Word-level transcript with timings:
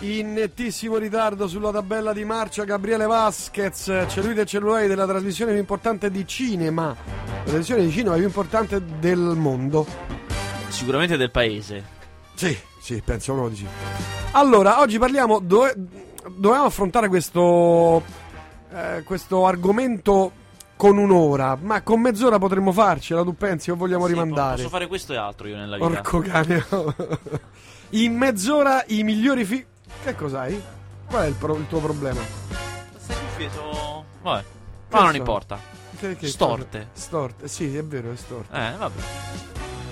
In 0.00 0.32
nettissimo 0.32 0.96
ritardo 0.96 1.48
sulla 1.48 1.72
tabella 1.72 2.12
di 2.12 2.24
marcia 2.24 2.62
Gabriele 2.62 3.06
Vasquez, 3.06 4.04
c'è 4.06 4.20
del 4.20 4.46
cellulare 4.46 4.86
della 4.86 5.06
trasmissione 5.06 5.50
più 5.50 5.60
importante 5.60 6.08
di 6.08 6.24
cinema, 6.24 6.94
la 6.94 7.42
trasmissione 7.42 7.84
di 7.84 7.90
cinema 7.90 8.14
più 8.14 8.22
importante 8.22 8.80
del 9.00 9.18
mondo. 9.18 9.84
Sicuramente 10.68 11.16
del 11.16 11.32
paese. 11.32 11.82
Sì, 12.34 12.56
sì, 12.80 13.02
penso 13.04 13.32
proprio 13.32 13.56
di 13.56 13.56
sì. 13.56 13.66
Allora, 14.32 14.78
oggi 14.78 15.00
parliamo, 15.00 15.40
dove, 15.40 15.74
dovevamo 16.28 16.66
affrontare 16.66 17.08
questo, 17.08 18.00
eh, 18.72 19.02
questo 19.04 19.46
argomento 19.46 20.30
con 20.76 20.96
un'ora, 20.96 21.58
ma 21.60 21.82
con 21.82 22.00
mezz'ora 22.00 22.38
potremmo 22.38 22.70
farcela, 22.70 23.24
tu 23.24 23.34
pensi 23.34 23.72
o 23.72 23.74
vogliamo 23.74 24.06
Sì, 24.06 24.12
rimandare? 24.12 24.56
Posso 24.58 24.68
fare 24.68 24.86
questo 24.86 25.12
e 25.12 25.16
altro 25.16 25.48
io 25.48 25.56
nella 25.56 25.76
vita. 25.76 25.88
Porco 25.88 26.20
cane. 26.20 26.64
In 27.90 28.16
mezz'ora 28.16 28.84
i 28.86 29.02
migliori 29.02 29.44
film. 29.44 29.64
Che 30.02 30.14
cos'hai? 30.14 30.60
Qual 31.06 31.24
è 31.24 31.26
il, 31.28 31.34
pro- 31.34 31.56
il 31.56 31.66
tuo 31.66 31.80
problema? 31.80 32.20
Cuffie 33.06 33.50
sono... 33.50 34.04
Vabbè. 34.22 34.44
Ma 34.90 34.98
non 34.98 35.06
sono? 35.06 35.16
importa. 35.16 35.60
Che- 35.98 36.16
che- 36.16 36.26
Storte. 36.28 36.88
Storte, 36.92 37.48
sì, 37.48 37.74
è 37.76 37.84
vero, 37.84 38.12
è 38.12 38.16
storte. 38.16 38.56
Eh, 38.56 38.72
vabbè. 38.76 39.00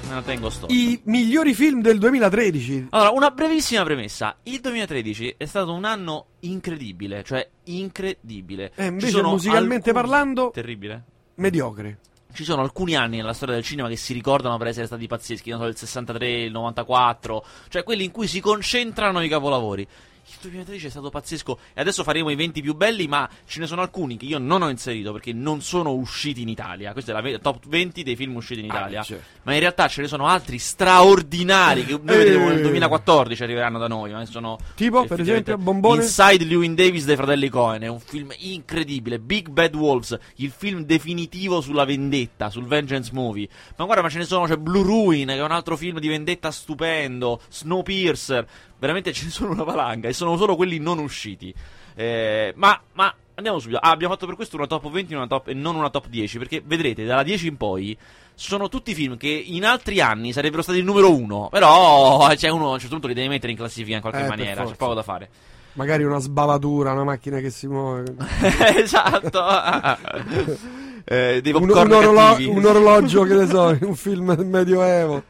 Me 0.08 0.14
la 0.14 0.22
tengo 0.22 0.50
sto. 0.50 0.66
I 0.70 1.00
migliori 1.04 1.52
film 1.52 1.80
del 1.82 1.98
2013. 1.98 2.88
Allora, 2.90 3.10
una 3.10 3.30
brevissima 3.30 3.82
premessa. 3.82 4.36
Il 4.44 4.60
2013 4.60 5.34
è 5.36 5.44
stato 5.46 5.72
un 5.72 5.84
anno 5.84 6.26
incredibile, 6.40 7.24
cioè 7.24 7.48
incredibile. 7.64 8.70
E 8.76 8.82
Ci 8.82 8.88
invece 8.88 9.08
sono 9.10 9.30
musicalmente 9.30 9.90
alcuni- 9.90 10.08
parlando, 10.08 10.50
Terribile. 10.52 11.02
mediocre. 11.36 11.98
Ci 12.36 12.44
sono 12.44 12.60
alcuni 12.60 12.94
anni 12.94 13.16
nella 13.16 13.32
storia 13.32 13.54
del 13.54 13.64
cinema 13.64 13.88
che 13.88 13.96
si 13.96 14.12
ricordano 14.12 14.58
per 14.58 14.66
essere 14.66 14.84
stati 14.84 15.06
pazzeschi, 15.06 15.48
non 15.48 15.60
so, 15.60 15.66
il 15.68 15.76
63, 15.78 16.42
il 16.42 16.50
94, 16.50 17.46
cioè 17.70 17.82
quelli 17.82 18.04
in 18.04 18.10
cui 18.10 18.26
si 18.26 18.40
concentrano 18.40 19.22
i 19.22 19.28
capolavori. 19.30 19.88
Il 20.28 20.34
2013 20.50 20.86
è 20.86 20.90
stato 20.90 21.08
pazzesco 21.08 21.58
e 21.72 21.80
adesso 21.80 22.02
faremo 22.02 22.30
i 22.30 22.34
20 22.34 22.60
più 22.60 22.74
belli, 22.74 23.06
ma 23.06 23.28
ce 23.46 23.60
ne 23.60 23.66
sono 23.66 23.80
alcuni 23.80 24.16
che 24.16 24.24
io 24.26 24.38
non 24.38 24.60
ho 24.62 24.68
inserito 24.68 25.12
perché 25.12 25.32
non 25.32 25.60
sono 25.62 25.92
usciti 25.94 26.42
in 26.42 26.48
Italia. 26.48 26.92
Questa 26.92 27.12
è 27.12 27.14
la 27.14 27.20
ve- 27.20 27.38
top 27.38 27.66
20 27.66 28.02
dei 28.02 28.16
film 28.16 28.34
usciti 28.36 28.58
in 28.60 28.66
Italia. 28.66 29.00
Ah, 29.00 29.04
certo. 29.04 29.24
Ma 29.44 29.54
in 29.54 29.60
realtà 29.60 29.86
ce 29.88 30.02
ne 30.02 30.08
sono 30.08 30.26
altri 30.26 30.58
straordinari 30.58 31.84
che 31.84 31.92
noi 32.02 32.14
Eh. 32.14 32.18
vedremo 32.18 32.48
nel 32.48 32.60
2014 32.60 33.42
arriveranno 33.44 33.78
da 33.78 33.86
noi. 33.86 34.10
Ma 34.12 34.24
sono 34.26 34.58
Tipo, 34.74 35.04
per 35.06 35.20
esempio, 35.20 35.56
Bombone? 35.58 36.02
Inside 36.02 36.44
Lewin 36.44 36.74
Davis 36.74 37.04
dei 37.04 37.16
fratelli 37.16 37.48
Cohen 37.48 37.82
è 37.82 37.86
un 37.88 38.00
film 38.00 38.32
incredibile. 38.38 39.18
Big 39.20 39.48
Bad 39.48 39.74
Wolves, 39.76 40.18
il 40.36 40.50
film 40.50 40.82
definitivo 40.84 41.60
sulla 41.60 41.84
vendetta, 41.84 42.50
sul 42.50 42.66
vengeance 42.66 43.10
movie. 43.12 43.48
Ma 43.76 43.84
guarda, 43.84 44.02
ma 44.02 44.08
ce 44.08 44.18
ne 44.18 44.24
sono, 44.24 44.46
c'è 44.46 44.56
Blue 44.56 44.82
Ruin, 44.82 45.28
che 45.28 45.34
è 45.36 45.42
un 45.42 45.52
altro 45.52 45.76
film 45.76 45.98
di 46.00 46.08
vendetta 46.08 46.50
stupendo. 46.50 47.40
Snowpiercer, 47.48 48.46
veramente 48.78 49.12
ce 49.12 49.24
ne 49.24 49.30
sono 49.30 49.52
una 49.52 49.62
valanga 49.64 50.08
e 50.08 50.12
sono 50.12 50.36
solo 50.36 50.56
quelli 50.56 50.78
non 50.78 50.98
usciti. 50.98 51.52
Eh, 51.94 52.52
ma, 52.56 52.78
ma 52.92 53.14
andiamo 53.34 53.58
subito. 53.58 53.78
Ah, 53.80 53.90
abbiamo 53.90 54.12
fatto 54.14 54.26
per 54.26 54.34
questo 54.36 54.56
una 54.56 54.66
top 54.66 54.90
20 54.90 55.14
una 55.14 55.26
top- 55.26 55.48
e 55.48 55.54
non 55.54 55.76
una 55.76 55.90
top 55.90 56.06
10. 56.08 56.38
Perché 56.38 56.62
vedrete, 56.64 57.04
dalla 57.04 57.22
10 57.22 57.46
in 57.48 57.56
poi 57.56 57.96
sono 58.34 58.68
tutti 58.68 58.94
film 58.94 59.16
che 59.16 59.28
in 59.28 59.64
altri 59.64 60.00
anni 60.00 60.32
sarebbero 60.32 60.62
stati 60.62 60.78
il 60.78 60.84
numero 60.84 61.14
1. 61.14 61.48
Però 61.50 62.26
c'è 62.36 62.48
uno 62.48 62.68
a 62.68 62.72
un 62.72 62.78
certo 62.78 62.92
punto 62.94 63.08
li 63.08 63.14
devi 63.14 63.28
mettere 63.28 63.52
in 63.52 63.58
classifica 63.58 63.96
in 63.96 64.02
qualche 64.02 64.24
Eh, 64.24 64.28
maniera. 64.28 64.64
C'è 64.64 64.74
poco 64.74 64.94
da 64.94 65.02
fare. 65.02 65.28
Magari 65.72 66.04
una 66.04 66.18
sbavatura, 66.18 66.92
una 66.92 67.04
macchina 67.04 67.38
che 67.38 67.50
si 67.50 67.66
muove. 67.66 68.14
esatto. 68.76 69.42
eh, 71.04 71.42
Un, 71.44 71.62
un 71.62 71.70
orolo- 71.70 72.12
cattivi. 72.14 72.48
un 72.48 72.64
orologio, 72.64 73.22
che 73.24 73.34
ne 73.34 73.46
so, 73.46 73.76
un 73.82 73.94
film 73.94 74.34
del 74.34 74.46
medioevo. 74.46 75.22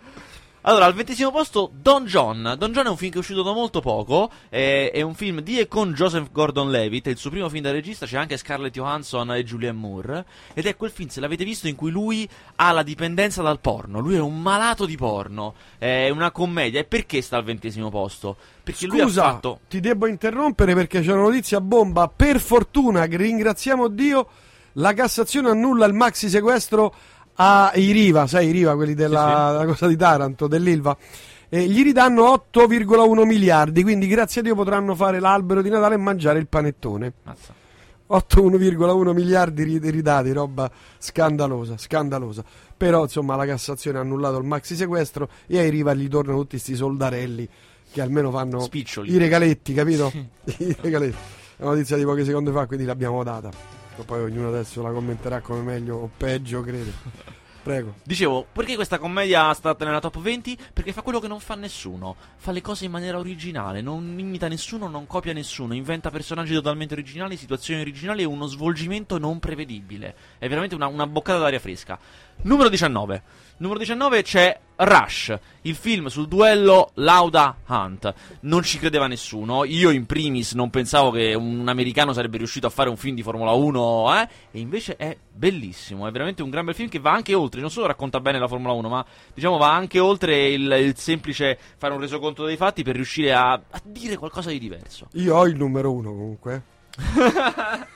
Allora, 0.69 0.87
al 0.87 0.95
ventesimo 0.95 1.31
posto, 1.31 1.71
Don 1.73 2.07
John. 2.07 2.57
Don 2.59 2.73
John 2.73 2.87
è 2.87 2.89
un 2.89 2.97
film 2.97 3.13
che 3.13 3.19
è 3.19 3.21
uscito 3.21 3.45
da 3.45 3.53
molto 3.53 3.81
poco. 3.81 4.29
È, 4.49 4.91
è 4.93 5.01
un 5.01 5.15
film 5.15 5.41
di 5.41 5.61
e 5.61 5.69
con 5.69 5.93
Joseph 5.93 6.33
Gordon-Levitt. 6.33 7.07
È 7.07 7.11
il 7.11 7.19
suo 7.19 7.31
primo 7.31 7.49
film 7.49 7.63
da 7.63 7.71
regista. 7.71 8.05
C'è 8.05 8.17
anche 8.17 8.37
Scarlett 8.37 8.73
Johansson 8.73 9.31
e 9.33 9.45
Julianne 9.45 9.79
Moore. 9.79 10.25
Ed 10.55 10.67
è 10.67 10.75
quel 10.75 10.91
film, 10.91 11.09
se 11.09 11.21
l'avete 11.21 11.45
visto, 11.45 11.69
in 11.69 11.77
cui 11.77 11.93
lui 11.93 12.29
ha 12.57 12.73
la 12.73 12.83
dipendenza 12.83 13.43
dal 13.43 13.61
porno. 13.61 14.01
Lui 14.01 14.17
è 14.17 14.21
un 14.21 14.43
malato 14.43 14.87
di 14.87 14.97
porno. 14.97 15.55
È 15.79 16.09
una 16.09 16.33
commedia. 16.33 16.81
E 16.81 16.85
perché 16.85 17.23
sta 17.23 17.37
al 17.37 17.45
ventesimo 17.45 17.89
posto? 17.89 18.37
Perché 18.65 18.87
lui 18.87 18.99
ha 18.99 19.05
Scusa, 19.05 19.23
fatto. 19.23 19.61
ti 19.69 19.79
devo 19.79 20.09
interrompere 20.09 20.75
perché 20.75 21.01
c'è 21.01 21.13
una 21.13 21.23
notizia 21.23 21.61
bomba. 21.61 22.09
Per 22.09 22.41
fortuna, 22.41 23.05
ringraziamo 23.05 23.87
Dio, 23.87 24.29
la 24.73 24.93
Cassazione 24.95 25.51
annulla 25.51 25.87
il 25.87 25.95
maxi 25.95 26.29
sequestro 26.29 26.93
ai 27.37 27.91
Riva, 27.93 28.27
sai 28.27 28.49
i 28.49 28.51
Riva, 28.51 28.75
quelli 28.75 28.95
della, 28.95 29.51
della 29.53 29.67
cosa 29.67 29.87
di 29.87 29.97
Taranto, 29.97 30.47
dell'Ilva. 30.47 30.97
E 31.49 31.67
gli 31.67 31.83
ridanno 31.83 32.25
8,1 32.53 33.25
miliardi, 33.25 33.83
quindi 33.83 34.07
grazie 34.09 34.41
a 34.41 34.45
Dio 34.45 34.55
potranno 34.55 34.95
fare 34.95 35.21
l'albero 35.21 35.63
di 35.63 35.69
Natale 35.69 35.95
e 35.95 35.99
mangiare 35.99 36.39
il 36.39 36.49
panettone. 36.49 37.13
Mazza. 37.23 37.55
8,1 38.09 39.13
miliardi 39.13 39.65
ri- 39.65 39.91
ridati, 39.91 40.33
roba 40.33 40.71
scandalosa, 40.99 41.77
scandalosa. 41.77 42.45
Però 42.77 43.03
insomma 43.03 43.37
la 43.37 43.47
Cassazione 43.47 43.99
ha 43.99 44.01
annullato 44.03 44.39
il 44.39 44.45
maxi 44.45 44.77
sequestro 44.77 45.29
e 45.47 45.59
ai 45.59 45.71
Riva 45.71 45.95
gli 45.95 46.09
tornano 46.09 46.39
tutti 46.39 46.51
questi 46.51 46.77
soldarelli 46.77 47.49
che 47.91 48.01
almeno 48.01 48.31
fanno 48.31 48.61
Spiccioli. 48.61 49.13
i 49.13 49.17
regaletti, 49.17 49.73
capito? 49.73 50.13
I 50.59 50.77
regaletti. 50.81 51.17
È 51.57 51.63
una 51.63 51.73
notizia 51.73 51.97
di 51.97 52.05
poche 52.05 52.25
secondi 52.25 52.51
fa, 52.51 52.67
quindi 52.67 52.85
l'abbiamo 52.85 53.23
data. 53.25 53.51
Poi 54.05 54.21
ognuno 54.21 54.49
adesso 54.49 54.83
la 54.83 54.91
commenterà 54.91 55.41
come 55.41 55.61
meglio 55.61 55.97
o 55.97 56.11
peggio, 56.17 56.61
credo. 56.63 57.35
Prego. 57.67 57.97
Dicevo, 58.05 58.47
perché 58.53 58.77
questa 58.77 58.97
commedia 58.97 59.53
sta 59.53 59.75
nella 59.81 59.99
top 59.99 60.21
20? 60.21 60.57
Perché 60.73 60.93
fa 60.93 61.03
quello 61.03 61.19
che 61.19 61.27
non 61.27 61.41
fa 61.41 61.57
nessuno. 61.57 62.15
Fa 62.37 62.53
le 62.53 62.61
cose 62.61 62.85
in 62.85 62.93
maniera 62.93 63.19
originale, 63.19 63.81
non 63.81 64.17
imita 64.21 64.47
nessuno, 64.47 64.87
non 64.87 65.09
copia 65.09 65.33
nessuno, 65.33 65.75
inventa 65.75 66.11
personaggi 66.11 66.55
totalmente 66.55 66.95
originali, 66.95 67.37
situazioni 67.37 67.81
originali 67.81 68.23
e 68.23 68.25
uno 68.25 68.47
svolgimento 68.47 69.19
non 69.19 69.41
prevedibile. 69.41 70.15
È 70.39 70.47
veramente 70.47 70.77
una, 70.77 70.87
una 70.87 71.09
boccata 71.09 71.41
d'aria 71.41 71.59
fresca. 71.59 71.99
Numero 72.43 72.69
19. 72.69 73.23
Numero 73.59 73.79
19 73.79 74.23
c'è 74.23 74.61
Rush, 74.77 75.35
il 75.63 75.75
film 75.77 76.09
sul 76.09 76.29
duello 76.29 76.91
Lauda 76.95 77.57
Hunt. 77.67 78.13
Non 78.41 78.63
ci 78.63 78.79
credeva 78.79 79.07
nessuno. 79.07 79.65
Io 79.65 79.89
in 79.89 80.05
primis 80.05 80.53
non 80.53 80.69
pensavo 80.69 81.11
che 81.11 81.33
un 81.33 81.67
americano 81.67 82.13
sarebbe 82.13 82.37
riuscito 82.37 82.67
a 82.67 82.71
fare 82.71 82.91
un 82.91 82.99
film 82.99 83.15
di 83.15 83.23
Formula 83.23 83.53
1, 83.53 84.21
eh? 84.21 84.29
E 84.51 84.61
invece 84.61 84.97
è 84.97 85.17
bellissimo, 85.33 86.07
è 86.07 86.11
veramente 86.11 86.43
un 86.43 86.51
gran 86.51 86.67
bel 86.67 86.75
film 86.75 86.91
che 86.91 86.99
va 86.99 87.13
anche 87.13 87.33
oltre, 87.33 87.63
non 87.63 87.71
solo 87.71 87.87
racconta 87.87 88.21
bene 88.21 88.39
la 88.39 88.47
Formula 88.47 88.75
1, 88.75 88.89
ma 88.91 89.07
diciamo 89.33 89.57
va 89.57 89.73
anche 89.73 90.01
oltre 90.01 90.49
il, 90.49 90.71
il 90.79 90.95
semplice 90.99 91.59
fare 91.79 91.95
un 91.95 92.01
resoconto 92.01 92.45
dei 92.45 92.59
fatti 92.59 92.83
per 92.83 92.95
riuscire 92.95 93.33
a, 93.33 93.53
a 93.53 93.81
dire 93.83 94.19
qualcosa 94.19 94.51
di 94.51 94.59
diverso. 94.59 95.09
Io 95.13 95.35
ho 95.35 95.47
il 95.47 95.57
numero 95.57 95.93
uno 95.93 96.11
comunque. 96.11 96.63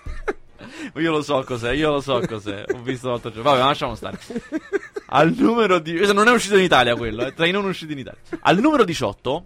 Io 0.94 1.10
lo 1.10 1.22
so 1.22 1.42
cos'è, 1.44 1.72
io 1.72 1.90
lo 1.90 2.00
so 2.00 2.20
cos'è. 2.26 2.64
Ho 2.74 2.82
visto 2.82 3.08
l'altro 3.08 3.30
giorno. 3.30 3.50
Vabbè, 3.50 3.60
ma 3.60 3.66
lasciamo 3.66 3.94
stare. 3.94 4.18
Al 5.12 5.34
numero 5.36 5.78
di. 5.78 5.94
questo 5.94 6.12
Non 6.12 6.28
è 6.28 6.32
uscito 6.32 6.56
in 6.56 6.64
Italia 6.64 6.94
quello, 6.94 7.24
è 7.24 7.32
tra 7.32 7.46
i 7.46 7.50
non 7.50 7.64
usciti 7.64 7.92
in 7.92 7.98
Italia. 7.98 8.20
Al 8.40 8.58
numero 8.58 8.84
18, 8.84 9.44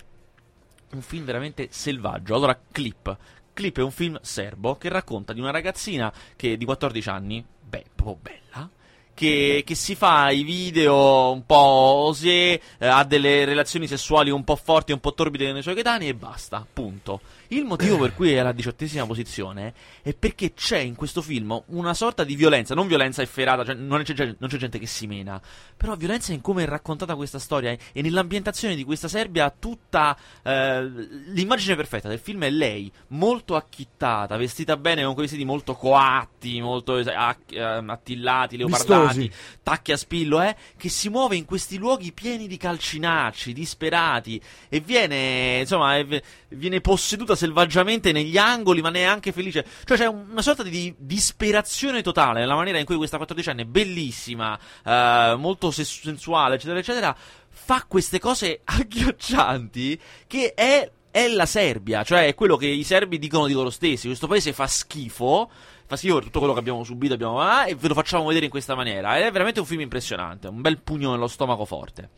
un 0.92 1.02
film 1.02 1.24
veramente 1.24 1.68
selvaggio. 1.70 2.34
Allora, 2.34 2.58
Clip. 2.70 3.16
Clip 3.52 3.78
è 3.78 3.82
un 3.82 3.90
film 3.90 4.18
serbo 4.20 4.76
che 4.76 4.88
racconta 4.88 5.32
di 5.32 5.40
una 5.40 5.50
ragazzina 5.50 6.12
che 6.36 6.56
di 6.56 6.64
14 6.64 7.08
anni, 7.08 7.44
beh, 7.60 7.84
proprio 7.94 8.18
bella. 8.20 8.68
Che, 9.14 9.62
che 9.64 9.74
si 9.76 9.94
fa 9.94 10.30
i 10.30 10.42
video 10.42 11.30
un 11.30 11.46
po' 11.46 11.54
osé, 11.54 12.54
eh, 12.54 12.60
ha 12.86 13.04
delle 13.04 13.44
relazioni 13.44 13.86
sessuali 13.86 14.28
un 14.30 14.42
po' 14.42 14.56
forti, 14.56 14.90
un 14.90 14.98
po' 14.98 15.14
torbide 15.14 15.52
nei 15.52 15.62
suoi 15.62 15.74
coetanei 15.74 16.08
e 16.08 16.14
basta, 16.14 16.66
punto. 16.70 17.20
Il 17.48 17.64
motivo 17.64 17.98
per 17.98 18.14
cui 18.14 18.32
è 18.32 18.38
alla 18.38 18.52
diciottesima 18.52 19.06
posizione 19.06 19.74
è 20.02 20.14
perché 20.14 20.54
c'è 20.54 20.78
in 20.78 20.94
questo 20.94 21.22
film 21.22 21.62
una 21.66 21.94
sorta 21.94 22.24
di 22.24 22.34
violenza, 22.34 22.74
non 22.74 22.86
violenza 22.86 23.22
efferata, 23.22 23.64
cioè 23.64 23.74
non, 23.74 24.02
c'è, 24.02 24.34
non 24.38 24.48
c'è 24.48 24.56
gente 24.56 24.78
che 24.78 24.86
si 24.86 25.06
mena, 25.06 25.40
però 25.76 25.94
violenza 25.96 26.32
in 26.32 26.40
come 26.40 26.62
è 26.64 26.66
raccontata 26.66 27.14
questa 27.14 27.38
storia 27.38 27.76
e 27.92 28.02
nell'ambientazione 28.02 28.74
di 28.74 28.84
questa 28.84 29.08
Serbia 29.08 29.54
tutta 29.56 30.16
eh, 30.42 30.82
l'immagine 30.82 31.76
perfetta 31.76 32.08
del 32.08 32.18
film 32.18 32.44
è 32.44 32.50
lei, 32.50 32.90
molto 33.08 33.56
acchittata, 33.56 34.36
vestita 34.36 34.76
bene 34.76 35.04
con 35.04 35.14
quei 35.14 35.26
vestiti 35.26 35.44
molto 35.44 35.74
coatti, 35.74 36.60
molto 36.60 36.98
eh, 36.98 37.12
act- 37.12 37.52
eh, 37.52 37.60
attillati, 37.60 38.56
leopardati, 38.56 39.18
Vistosi. 39.18 39.58
tacchi 39.62 39.92
a 39.92 39.96
spillo, 39.96 40.40
eh, 40.42 40.56
che 40.76 40.88
si 40.88 41.08
muove 41.08 41.36
in 41.36 41.44
questi 41.44 41.76
luoghi 41.76 42.12
pieni 42.12 42.46
di 42.46 42.56
calcinacci, 42.56 43.52
disperati 43.52 44.40
e 44.68 44.80
viene, 44.80 45.60
insomma, 45.60 46.02
viene 46.48 46.80
posseduta 46.80 47.34
selvaggiamente 47.44 48.10
negli 48.12 48.38
angoli, 48.38 48.80
ma 48.80 48.90
neanche 48.90 49.32
felice. 49.32 49.64
Cioè 49.84 49.96
c'è 49.98 50.06
un- 50.06 50.26
una 50.30 50.42
sorta 50.42 50.62
di 50.62 50.94
disperazione 50.98 52.02
totale 52.02 52.40
nella 52.40 52.54
maniera 52.54 52.78
in 52.78 52.86
cui 52.86 52.96
questa 52.96 53.18
14enne, 53.18 53.66
bellissima, 53.66 54.58
eh, 54.84 55.34
molto 55.38 55.70
sensuale, 55.70 56.54
eccetera, 56.54 56.78
eccetera, 56.78 57.16
fa 57.48 57.84
queste 57.86 58.18
cose 58.18 58.60
agghiaccianti 58.64 60.00
che 60.26 60.54
è 60.54 60.90
è 61.14 61.28
la 61.28 61.46
Serbia, 61.46 62.02
cioè 62.02 62.26
è 62.26 62.34
quello 62.34 62.56
che 62.56 62.66
i 62.66 62.82
serbi 62.82 63.20
dicono 63.20 63.46
di 63.46 63.52
loro 63.52 63.70
stessi. 63.70 64.08
Questo 64.08 64.26
paese 64.26 64.52
fa 64.52 64.66
schifo, 64.66 65.48
fa 65.86 65.94
schifo 65.94 66.14
per 66.14 66.24
tutto 66.24 66.40
quello 66.40 66.54
che 66.54 66.58
abbiamo 66.58 66.82
subito, 66.82 67.14
abbiamo, 67.14 67.40
ah, 67.40 67.68
e 67.68 67.76
ve 67.76 67.86
lo 67.86 67.94
facciamo 67.94 68.26
vedere 68.26 68.46
in 68.46 68.50
questa 68.50 68.74
maniera. 68.74 69.16
Ed 69.16 69.22
è 69.22 69.30
veramente 69.30 69.60
un 69.60 69.66
film 69.66 69.82
impressionante, 69.82 70.48
un 70.48 70.60
bel 70.60 70.80
pugno 70.82 71.12
nello 71.12 71.28
stomaco 71.28 71.64
forte. 71.64 72.10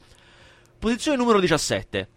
Posizione 0.78 1.18
numero 1.18 1.40
17. 1.40 2.08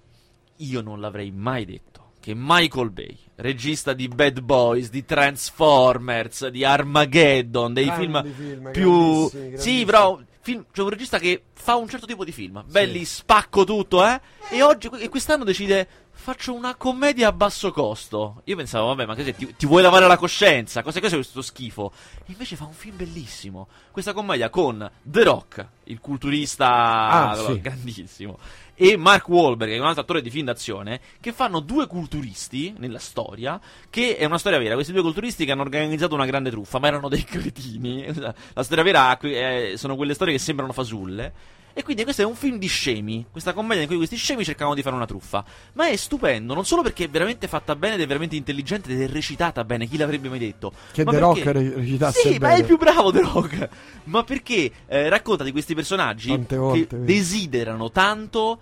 Io 0.56 0.80
non 0.80 1.02
l'avrei 1.02 1.32
mai 1.32 1.66
detto 1.66 2.00
che 2.30 2.36
Michael 2.38 2.92
Bay, 2.92 3.18
regista 3.38 3.94
di 3.94 4.08
Bad 4.08 4.42
Boys, 4.42 4.92
di 4.92 5.04
Transformers, 5.04 6.48
di 6.50 6.64
Armageddon, 6.64 7.74
dei 7.74 7.92
film, 7.92 8.24
film, 8.34 8.72
più... 8.72 8.92
grandissimi, 8.92 9.30
Sì, 9.30 9.50
grandissimi. 9.50 9.86
però... 9.86 10.20
Film, 10.42 10.66
c'è 10.72 10.82
un 10.82 10.90
regista 10.90 11.20
che 11.20 11.44
fa 11.54 11.76
un 11.76 11.90
certo 11.90 12.06
tipo 12.06 12.24
di 12.24 12.32
film, 12.32 12.64
belli, 12.66 13.04
spacco 13.04 13.66
tutto, 13.66 14.06
eh? 14.06 14.20
E 14.50 14.62
oggi, 14.64 14.90
e 14.98 15.10
quest'anno 15.10 15.44
decide, 15.44 15.86
faccio 16.12 16.54
una 16.54 16.76
commedia 16.76 17.28
a 17.28 17.32
basso 17.34 17.72
costo. 17.74 18.42
Io 18.46 18.56
pensavo, 18.56 18.88
vabbè, 18.88 19.06
ma 19.06 19.16
che 19.16 19.24
sei, 19.26 19.36
ti, 19.36 19.54
ti 19.58 19.66
vuoi 19.66 19.82
lavare 19.82 20.08
la 20.08 20.18
coscienza? 20.18 20.82
Cosa 20.82 21.02
cos'è 21.02 21.16
questo 21.16 21.42
schifo? 21.42 21.92
E 22.26 22.32
invece 22.32 22.56
fa 22.56 22.64
un 22.64 22.72
film 22.74 22.96
bellissimo. 22.96 23.68
Questa 23.92 24.14
commedia 24.14 24.50
con 24.50 24.90
The 25.02 25.24
Rock, 25.24 25.68
il 25.84 26.00
culturista 26.00 26.68
Ah, 26.70 27.36
sì. 27.36 27.60
grandissimo, 27.60 28.40
e 28.82 28.96
Mark 28.96 29.28
Wahlberg, 29.28 29.72
che 29.72 29.76
è 29.76 29.80
un 29.82 29.88
altro 29.88 30.04
attore 30.04 30.22
di 30.22 30.30
film 30.30 30.46
d'azione, 30.46 31.02
che 31.20 31.34
fanno 31.34 31.60
due 31.60 31.86
culturisti 31.86 32.74
nella 32.78 32.98
storia, 32.98 33.60
che 33.90 34.16
è 34.16 34.24
una 34.24 34.38
storia 34.38 34.58
vera. 34.58 34.76
Questi 34.76 34.94
due 34.94 35.02
culturisti 35.02 35.44
che 35.44 35.52
hanno 35.52 35.64
organizzato 35.64 36.16
una 36.16 36.26
grande 36.26 36.50
truffa, 36.50 36.80
ma 36.80 36.88
erano 36.88 37.10
dei 37.10 37.26
cretini. 37.26 38.06
La 38.54 38.64
storia 38.64 38.84
vera 38.86 39.20
eh, 39.20 39.74
sono 39.76 39.98
quelle 39.98 40.14
storie 40.14 40.34
che 40.34 40.40
sembrano 40.40 40.72
fasulle. 40.72 41.58
E 41.74 41.84
quindi 41.84 42.04
questo 42.04 42.22
è 42.24 42.26
un 42.26 42.36
film 42.36 42.58
di 42.58 42.68
scemi, 42.68 43.26
questa 43.32 43.54
commedia 43.54 43.84
in 43.84 43.88
cui 43.88 43.98
questi 43.98 44.16
scemi 44.18 44.44
cercavano 44.44 44.76
di 44.76 44.82
fare 44.82 44.96
una 44.96 45.06
truffa. 45.06 45.44
Ma 45.74 45.88
è 45.88 45.96
stupendo, 45.96 46.54
non 46.54 46.66
solo 46.66 46.82
perché 46.82 47.06
è 47.06 47.10
veramente 47.10 47.48
fatta 47.48 47.76
bene 47.76 47.96
ed 47.96 48.02
è 48.02 48.08
veramente 48.08 48.36
intelligente 48.36 48.92
ed 48.92 49.02
è 49.02 49.08
recitata 49.08 49.64
bene, 49.64 49.88
chi 49.88 49.96
l'avrebbe 49.98 50.28
mai 50.30 50.40
detto? 50.40 50.72
Che 50.92 51.04
Ma 51.06 51.12
The 51.12 51.18
perché- 51.20 51.44
Rock 51.44 51.52
re- 51.58 51.76
recitasse 51.76 52.20
Sì, 52.22 52.32
ma 52.34 52.38
bene. 52.48 52.54
è 52.56 52.58
il 52.60 52.66
più 52.66 52.78
bravo 52.78 53.12
The 53.12 53.22
Rock. 53.22 53.70
Ma 54.06 54.24
perché 54.24 54.72
eh, 54.88 55.10
racconta 55.10 55.44
di 55.44 55.52
questi 55.52 55.76
personaggi 55.76 56.30
Tante 56.30 56.58
volte, 56.58 56.88
che 56.88 56.96
vedi. 56.98 57.14
desiderano 57.14 57.92
tanto. 57.92 58.60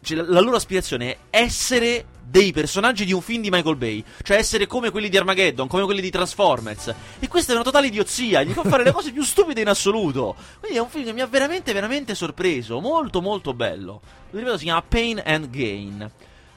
Cioè, 0.00 0.16
la, 0.18 0.40
loro 0.40 0.56
aspirazione 0.56 1.16
è 1.30 1.42
essere 1.42 2.06
dei 2.28 2.52
personaggi 2.52 3.04
di 3.06 3.12
un 3.12 3.22
film 3.22 3.40
di 3.40 3.50
Michael 3.50 3.76
Bay, 3.76 4.04
cioè 4.22 4.36
essere 4.36 4.66
come 4.66 4.90
quelli 4.90 5.08
di 5.08 5.16
Armageddon, 5.16 5.66
come 5.66 5.84
quelli 5.84 6.00
di 6.00 6.10
Transformers. 6.10 6.94
E 7.18 7.26
questa 7.26 7.52
è 7.52 7.54
una 7.54 7.64
totale 7.64 7.86
idiozia, 7.86 8.42
gli 8.42 8.52
fa 8.52 8.62
fare 8.64 8.84
le 8.84 8.92
cose 8.92 9.12
più 9.12 9.22
stupide 9.22 9.62
in 9.62 9.68
assoluto. 9.68 10.36
Quindi 10.60 10.76
è 10.76 10.80
un 10.80 10.88
film 10.88 11.04
che 11.04 11.12
mi 11.12 11.22
ha 11.22 11.26
veramente, 11.26 11.72
veramente 11.72 12.14
sorpreso, 12.14 12.80
molto, 12.80 13.22
molto 13.22 13.54
bello. 13.54 14.00
Lo 14.30 14.38
ripeto, 14.38 14.58
si 14.58 14.64
chiama 14.64 14.82
Pain 14.82 15.22
and 15.24 15.48
Gain. 15.48 16.10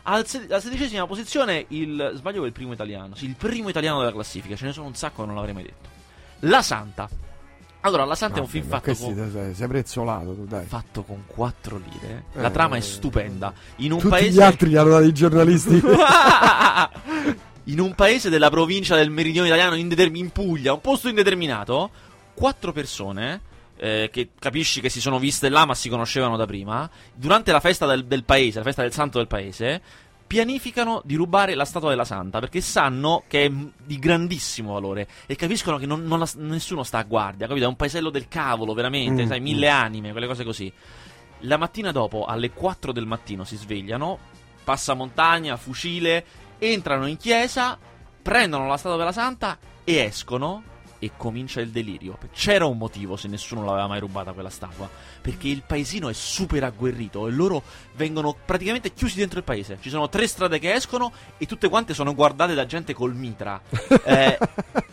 Al 0.04 0.28
se- 0.28 0.46
alla 0.50 0.60
sedicesima 0.60 1.06
posizione, 1.06 1.66
il 1.70 2.14
sbaglio 2.16 2.44
è 2.44 2.48
il 2.48 2.54
primo 2.54 2.74
italiano. 2.74 3.16
Sì, 3.16 3.26
il 3.26 3.36
primo 3.36 3.70
italiano 3.70 4.00
della 4.00 4.12
classifica. 4.12 4.56
Ce 4.56 4.66
ne 4.66 4.74
sono 4.74 4.88
un 4.88 4.96
sacco, 4.96 5.24
non 5.26 5.36
l'avrei 5.36 5.54
mai 5.54 5.64
detto. 5.64 5.90
La 6.40 6.62
Santa. 6.62 7.08
Allora, 7.82 8.06
La 8.06 8.16
Santa 8.16 8.38
è 8.38 8.42
un 8.42 8.48
film 8.48 8.68
fatto 8.68 8.94
con, 8.94 9.54
sei, 9.56 9.68
prezzolato 9.68 10.36
dai. 10.48 10.66
fatto 10.66 11.04
con 11.04 11.24
4 11.26 11.78
lire. 11.78 12.24
Eh, 12.34 12.42
La 12.42 12.52
trama 12.52 12.76
è 12.76 12.80
eh, 12.80 12.84
stupenda. 12.84 13.54
In 13.78 13.92
un 13.92 13.98
Tutti 14.00 14.10
paese. 14.12 14.30
gli 14.30 14.42
altri 14.42 14.70
li 14.70 14.78
hanno 14.78 14.90
dati 14.92 15.08
i 15.08 15.14
giornalisti. 15.14 15.82
in 17.66 17.80
un 17.80 17.94
paese 17.96 18.30
della 18.30 18.50
provincia 18.50 18.96
del 18.96 19.10
meridione 19.10 19.48
italiano, 19.48 19.76
indeterm- 19.76 20.16
in 20.16 20.30
Puglia, 20.32 20.74
un 20.74 20.82
posto 20.82 21.10
indeterminato, 21.10 21.90
quattro 22.34 22.72
persone. 22.72 23.42
eh, 23.78 24.10
che 24.12 24.30
capisci 24.38 24.80
che 24.80 24.90
si 24.90 25.02
sono 25.02 25.18
viste 25.18 25.50
là 25.50 25.66
ma 25.66 25.74
si 25.74 25.90
conoscevano 25.90 26.38
da 26.38 26.46
prima 26.46 26.88
durante 27.16 27.52
la 27.52 27.60
festa 27.60 27.88
del, 27.88 28.06
del 28.06 28.24
paese 28.24 28.60
la 28.60 28.64
festa 28.64 28.84
del 28.84 28.94
santo 28.94 29.18
del 29.18 29.26
paese 29.26 29.82
pianificano 30.32 31.02
di 31.04 31.16
rubare 31.16 31.56
la 31.56 31.66
statua 31.66 31.90
della 31.90 32.06
santa 32.06 32.40
perché 32.40 32.62
sanno 32.62 33.24
che 33.28 33.46
è 33.48 33.52
di 33.52 34.00
grandissimo 34.00 34.72
valore 34.72 35.06
e 35.26 35.36
capiscono 35.36 35.76
che 35.78 35.86
non- 35.86 36.06
non 36.06 36.20
la- 36.20 36.30
nessuno 36.38 36.84
sta 36.84 37.00
a 37.00 37.04
guardia 37.04 37.48
capito? 37.48 37.66
è 37.66 37.68
un 37.68 37.76
paesello 37.76 38.10
del 38.10 38.30
cavolo 38.30 38.74
veramente 38.74 39.26
Mm, 39.26 39.28
sai 39.28 39.42
mille 39.42 39.68
anime 39.68 40.12
quelle 40.12 40.28
cose 40.28 40.46
così 40.46 40.72
la 41.42 41.58
mattina 41.58 41.92
dopo, 41.92 42.24
alle 42.24 42.52
4 42.52 42.94
del 42.94 43.06
mattino, 43.08 43.44
si 43.44 43.58
svegliano, 43.58 44.20
passamontagna, 44.64 45.58
fucile, 45.58 46.24
entrano 46.60 47.08
in 47.08 47.18
chiesa, 47.18 47.78
prendono 48.22 48.68
la 48.68 48.78
statua 48.78 48.98
della 49.00 49.12
santa 49.12 49.58
e 49.84 49.96
escono. 49.98 50.64
E 51.04 51.12
comincia 51.18 51.62
il 51.62 51.70
delirio. 51.70 52.18
C'era 52.32 52.68
un 52.68 52.78
motivo 52.78 53.18
se 53.18 53.28
nessuno 53.28 53.66
l'aveva 53.66 53.88
mai 53.88 54.00
rubata 54.00 54.34
quella 54.34 54.52
statua. 54.52 54.88
Perché 55.20 55.48
il 55.48 55.64
paesino 55.66 56.10
è 56.10 56.14
super 56.14 56.64
agguerrito 56.64 57.28
e 57.28 57.32
loro 57.32 57.64
vengono 57.96 58.36
praticamente 58.46 58.94
chiusi 58.94 59.18
dentro 59.18 59.40
il 59.40 59.44
paese. 59.44 59.80
Ci 59.82 59.90
sono 59.90 60.10
tre 60.10 60.28
strade 60.28 60.60
che 60.60 60.74
escono 60.74 61.12
e 61.40 61.48
tutte 61.48 61.70
quante 61.70 61.96
sono 61.96 62.14
guardate 62.14 62.54
da 62.54 62.66
gente 62.66 62.94
col 62.94 63.16
mitra. 63.16 63.60
Eh, 64.12 64.38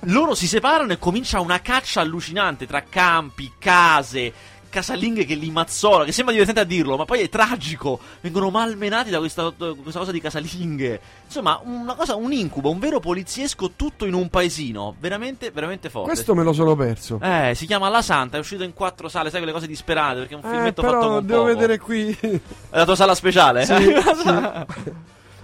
loro 0.03 0.35
si 0.35 0.47
separano 0.47 0.93
e 0.93 0.99
comincia 0.99 1.41
una 1.41 1.61
caccia 1.61 2.01
allucinante 2.01 2.67
tra 2.67 2.85
campi, 2.85 3.53
case, 3.59 4.33
casalinghe 4.79 5.25
che 5.25 5.35
li 5.35 5.51
mazzola, 5.51 6.05
che 6.05 6.13
sembra 6.13 6.33
divertente 6.33 6.61
a 6.63 6.65
dirlo, 6.65 6.97
ma 6.97 7.05
poi 7.05 7.21
è 7.21 7.29
tragico. 7.29 7.99
Vengono 8.21 8.51
malmenati 8.51 9.11
da 9.11 9.19
questa, 9.19 9.51
questa 9.51 9.99
cosa 9.99 10.13
di 10.13 10.21
casalinghe. 10.21 11.01
Insomma, 11.27 11.61
una 11.65 11.95
cosa, 11.95 12.15
un 12.15 12.33
incubo, 12.33 12.71
un 12.71 12.79
vero 12.79 13.01
poliziesco 13.01 13.73
tutto 13.77 14.07
in 14.07 14.15
un 14.15 14.29
paesino. 14.29 14.95
Veramente, 14.99 15.51
veramente 15.51 15.91
forte. 15.91 16.09
Questo 16.11 16.35
me 16.35 16.43
lo 16.43 16.53
sono 16.53 16.75
perso. 16.77 17.19
Eh, 17.23 17.53
si 17.55 17.67
chiama 17.67 17.89
La 17.89 18.03
Santa, 18.03 18.37
è 18.37 18.41
uscito 18.41 18.63
in 18.63 18.73
quattro 18.73 19.09
sale, 19.09 19.31
sai 19.31 19.39
quelle 19.41 19.53
cose 19.55 19.67
disperate, 19.67 20.21
perché 20.21 20.35
è 20.35 20.37
un 20.37 20.45
Eh, 20.45 20.49
filmetto 20.55 20.83
fatto 20.83 20.95
però 20.99 21.09
con 21.09 21.27
devo 21.27 21.41
poco. 21.43 21.53
vedere 21.55 21.79
qui. 21.79 22.17
È 22.21 22.41
la 22.77 22.85
tua 22.85 22.97
sala 22.97 23.15
speciale? 23.15 23.65
Sì, 23.65 23.75
sì. 24.23 24.93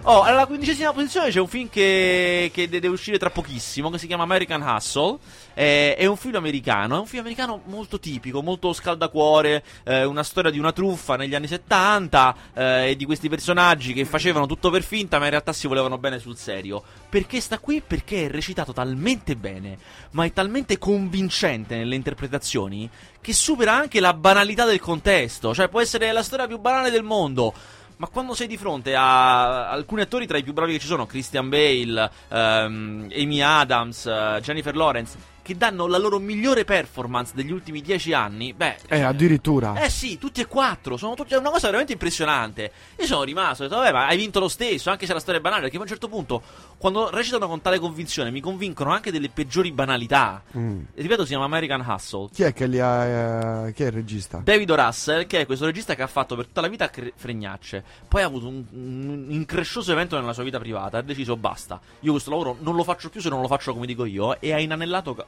Oh, 0.06 0.20
alla 0.20 0.44
quindicesima 0.44 0.92
posizione 0.92 1.30
c'è 1.30 1.40
un 1.40 1.46
film 1.46 1.70
che, 1.70 2.50
che 2.52 2.68
de- 2.68 2.78
deve 2.78 2.92
uscire 2.92 3.16
tra 3.16 3.30
pochissimo, 3.30 3.88
che 3.88 3.96
si 3.96 4.06
chiama 4.06 4.24
American 4.24 4.60
Hustle. 4.60 5.16
Eh, 5.54 5.96
è 5.96 6.04
un 6.04 6.18
film 6.18 6.34
americano, 6.34 6.96
è 6.96 6.98
un 6.98 7.06
film 7.06 7.22
americano 7.22 7.62
molto 7.64 7.98
tipico, 7.98 8.42
molto 8.42 8.74
scaldacuore, 8.74 9.64
eh, 9.82 10.04
una 10.04 10.22
storia 10.22 10.50
di 10.50 10.58
una 10.58 10.72
truffa 10.72 11.16
negli 11.16 11.34
anni 11.34 11.46
70 11.46 12.36
eh, 12.52 12.90
e 12.90 12.96
di 12.96 13.06
questi 13.06 13.30
personaggi 13.30 13.94
che 13.94 14.04
facevano 14.04 14.44
tutto 14.44 14.68
per 14.68 14.82
finta 14.82 15.18
ma 15.18 15.24
in 15.24 15.30
realtà 15.30 15.54
si 15.54 15.66
volevano 15.68 15.96
bene 15.96 16.18
sul 16.18 16.36
serio. 16.36 16.82
Perché 17.08 17.40
sta 17.40 17.58
qui? 17.58 17.80
Perché 17.80 18.26
è 18.26 18.30
recitato 18.30 18.74
talmente 18.74 19.36
bene, 19.36 19.78
ma 20.10 20.26
è 20.26 20.32
talmente 20.34 20.76
convincente 20.76 21.76
nelle 21.76 21.94
interpretazioni 21.94 22.90
che 23.22 23.32
supera 23.32 23.72
anche 23.72 24.00
la 24.00 24.12
banalità 24.12 24.66
del 24.66 24.80
contesto. 24.80 25.54
Cioè 25.54 25.68
può 25.68 25.80
essere 25.80 26.12
la 26.12 26.22
storia 26.22 26.46
più 26.46 26.58
banale 26.58 26.90
del 26.90 27.04
mondo. 27.04 27.54
Ma 27.96 28.08
quando 28.08 28.34
sei 28.34 28.48
di 28.48 28.56
fronte 28.56 28.94
a 28.96 29.70
alcuni 29.70 30.00
attori 30.00 30.26
tra 30.26 30.36
i 30.36 30.42
più 30.42 30.52
bravi 30.52 30.72
che 30.72 30.78
ci 30.80 30.86
sono, 30.86 31.06
Christian 31.06 31.48
Bale, 31.48 32.10
ehm, 32.28 33.08
Amy 33.14 33.40
Adams, 33.40 34.06
eh, 34.06 34.40
Jennifer 34.42 34.74
Lawrence, 34.74 35.16
che 35.44 35.56
danno 35.56 35.86
la 35.86 35.98
loro 35.98 36.18
migliore 36.18 36.64
performance 36.64 37.32
degli 37.36 37.52
ultimi 37.52 37.80
dieci 37.80 38.12
anni, 38.12 38.52
beh... 38.52 38.78
Eh, 38.88 39.02
addirittura. 39.02 39.80
Eh 39.80 39.90
sì, 39.90 40.18
tutti 40.18 40.40
e 40.40 40.46
quattro, 40.46 40.96
sono 40.96 41.14
tutti, 41.14 41.34
è 41.34 41.36
una 41.36 41.50
cosa 41.50 41.66
veramente 41.66 41.92
impressionante. 41.92 42.72
Io 42.98 43.06
sono 43.06 43.22
rimasto, 43.22 43.62
ho 43.62 43.68
detto, 43.68 43.78
vabbè, 43.80 43.92
ma 43.92 44.06
hai 44.08 44.16
vinto 44.16 44.40
lo 44.40 44.48
stesso, 44.48 44.90
anche 44.90 45.06
se 45.06 45.12
la 45.12 45.20
storia 45.20 45.38
è 45.38 45.42
banale, 45.42 45.62
perché 45.62 45.76
a 45.76 45.80
un 45.80 45.86
certo 45.86 46.08
punto, 46.08 46.42
quando 46.78 47.10
recitano 47.10 47.46
con 47.46 47.60
tale 47.60 47.78
convinzione, 47.78 48.32
mi 48.32 48.40
convincono 48.40 48.90
anche 48.90 49.12
delle 49.12 49.28
peggiori 49.28 49.70
banalità. 49.70 50.42
Mm. 50.56 50.80
Ripeto, 50.94 51.22
si 51.22 51.28
chiama 51.28 51.44
American 51.44 51.84
Hustle. 51.86 52.30
Chi 52.32 52.42
è 52.42 52.52
che 52.52 52.66
li 52.66 52.80
ha. 52.80 53.66
eh, 53.66 53.72
chi 53.72 53.84
è 53.84 53.86
il 53.86 53.92
regista? 53.92 54.40
David. 54.42 54.62
Russell, 54.64 55.26
che 55.26 55.40
è 55.40 55.46
questo 55.46 55.66
regista 55.66 55.94
che 55.94 56.00
ha 56.00 56.06
fatto 56.06 56.36
per 56.36 56.46
tutta 56.46 56.62
la 56.62 56.68
vita 56.68 56.88
cre- 56.88 57.12
fregnacce, 57.14 57.84
poi 58.08 58.22
ha 58.22 58.26
avuto 58.26 58.48
un, 58.48 58.64
un 58.72 59.26
increscioso 59.28 59.92
evento 59.92 60.18
nella 60.18 60.32
sua 60.32 60.42
vita 60.42 60.58
privata, 60.58 60.98
ha 60.98 61.02
deciso 61.02 61.36
basta, 61.36 61.78
io 62.00 62.12
questo 62.12 62.30
lavoro 62.30 62.56
non 62.60 62.74
lo 62.74 62.82
faccio 62.82 63.10
più 63.10 63.20
se 63.20 63.28
non 63.28 63.42
lo 63.42 63.46
faccio 63.46 63.74
come 63.74 63.84
dico 63.84 64.06
io, 64.06 64.40
e 64.40 64.54
ha 64.54 64.58
inanellato 64.58 65.26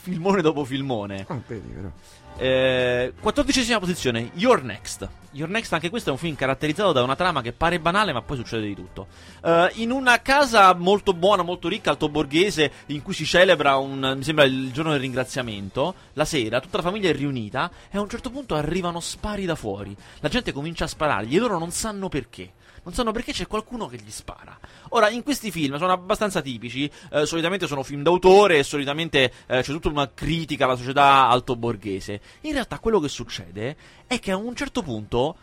filmone 0.00 0.42
dopo 0.42 0.64
filmone. 0.64 1.24
Ah, 1.28 1.38
vedi, 1.46 1.68
però. 1.68 1.90
Eh, 2.36 3.12
quattordicesima 3.20 3.78
posizione, 3.78 4.30
Your 4.34 4.62
Next. 4.62 5.08
Your 5.32 5.48
Next, 5.48 5.72
anche 5.72 5.90
questo 5.90 6.08
è 6.08 6.12
un 6.12 6.18
film 6.18 6.34
caratterizzato 6.34 6.92
da 6.92 7.02
una 7.02 7.16
trama 7.16 7.42
che 7.42 7.52
pare 7.52 7.78
banale, 7.78 8.12
ma 8.12 8.22
poi 8.22 8.38
succede 8.38 8.66
di 8.66 8.74
tutto. 8.74 9.06
Eh, 9.44 9.70
in 9.74 9.90
una 9.90 10.20
casa 10.22 10.74
molto 10.74 11.12
buona, 11.12 11.42
molto 11.42 11.68
ricca, 11.68 11.90
altoborghese, 11.90 12.70
in 12.86 13.02
cui 13.02 13.14
si 13.14 13.24
celebra 13.24 13.76
un, 13.76 14.14
mi 14.16 14.22
sembra 14.22 14.44
il 14.44 14.72
giorno 14.72 14.92
del 14.92 15.00
ringraziamento, 15.00 15.94
la 16.14 16.24
sera, 16.24 16.60
tutta 16.60 16.78
la 16.78 16.82
famiglia 16.82 17.10
è 17.10 17.14
riunita 17.14 17.70
e 17.90 17.98
a 17.98 18.00
un 18.00 18.08
certo 18.08 18.30
punto 18.30 18.54
arrivano 18.54 19.00
spari 19.00 19.44
da 19.44 19.54
fuori. 19.54 19.94
La 20.20 20.28
gente 20.28 20.52
comincia 20.52 20.84
a 20.84 20.88
sparargli 20.88 21.36
e 21.36 21.38
loro 21.38 21.58
non 21.58 21.70
sanno 21.70 22.08
perché. 22.08 22.52
Non 22.84 22.94
sanno 22.94 23.12
perché 23.12 23.32
c'è 23.32 23.46
qualcuno 23.46 23.86
che 23.86 23.96
gli 23.96 24.10
spara. 24.10 24.58
Ora, 24.90 25.08
in 25.08 25.22
questi 25.22 25.52
film 25.52 25.76
sono 25.76 25.92
abbastanza 25.92 26.40
tipici. 26.40 26.90
eh, 27.12 27.26
solitamente 27.26 27.66
sono 27.68 27.82
film 27.84 28.02
d'autore 28.02 28.58
e 28.58 28.62
solitamente 28.64 29.32
eh, 29.46 29.62
c'è 29.62 29.72
tutta 29.72 29.88
una 29.88 30.10
critica 30.12 30.64
alla 30.64 30.76
società 30.76 31.28
altoborghese. 31.28 32.20
In 32.42 32.52
realtà, 32.52 32.80
quello 32.80 32.98
che 32.98 33.08
succede 33.08 33.76
è 34.06 34.18
che 34.18 34.32
a 34.32 34.36
un 34.36 34.54
certo 34.56 34.82
punto. 34.82 35.36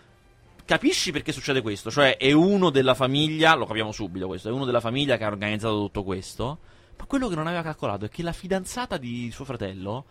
Capisci 0.65 1.11
perché 1.11 1.31
succede 1.31 1.61
questo? 1.61 1.89
Cioè, 1.89 2.17
è 2.17 2.31
uno 2.31 2.69
della 2.69 2.93
famiglia, 2.93 3.55
lo 3.55 3.65
capiamo 3.65 3.91
subito 3.91 4.27
questo, 4.27 4.49
è 4.49 4.51
uno 4.51 4.65
della 4.65 4.79
famiglia 4.79 5.17
che 5.17 5.23
ha 5.23 5.27
organizzato 5.27 5.75
tutto 5.75 6.03
questo. 6.03 6.59
Ma 6.95 7.05
quello 7.05 7.27
che 7.27 7.35
non 7.35 7.47
aveva 7.47 7.63
calcolato 7.63 8.05
è 8.05 8.09
che 8.09 8.21
la 8.21 8.33
fidanzata 8.33 8.97
di 8.97 9.31
suo 9.31 9.45
fratello 9.45 10.05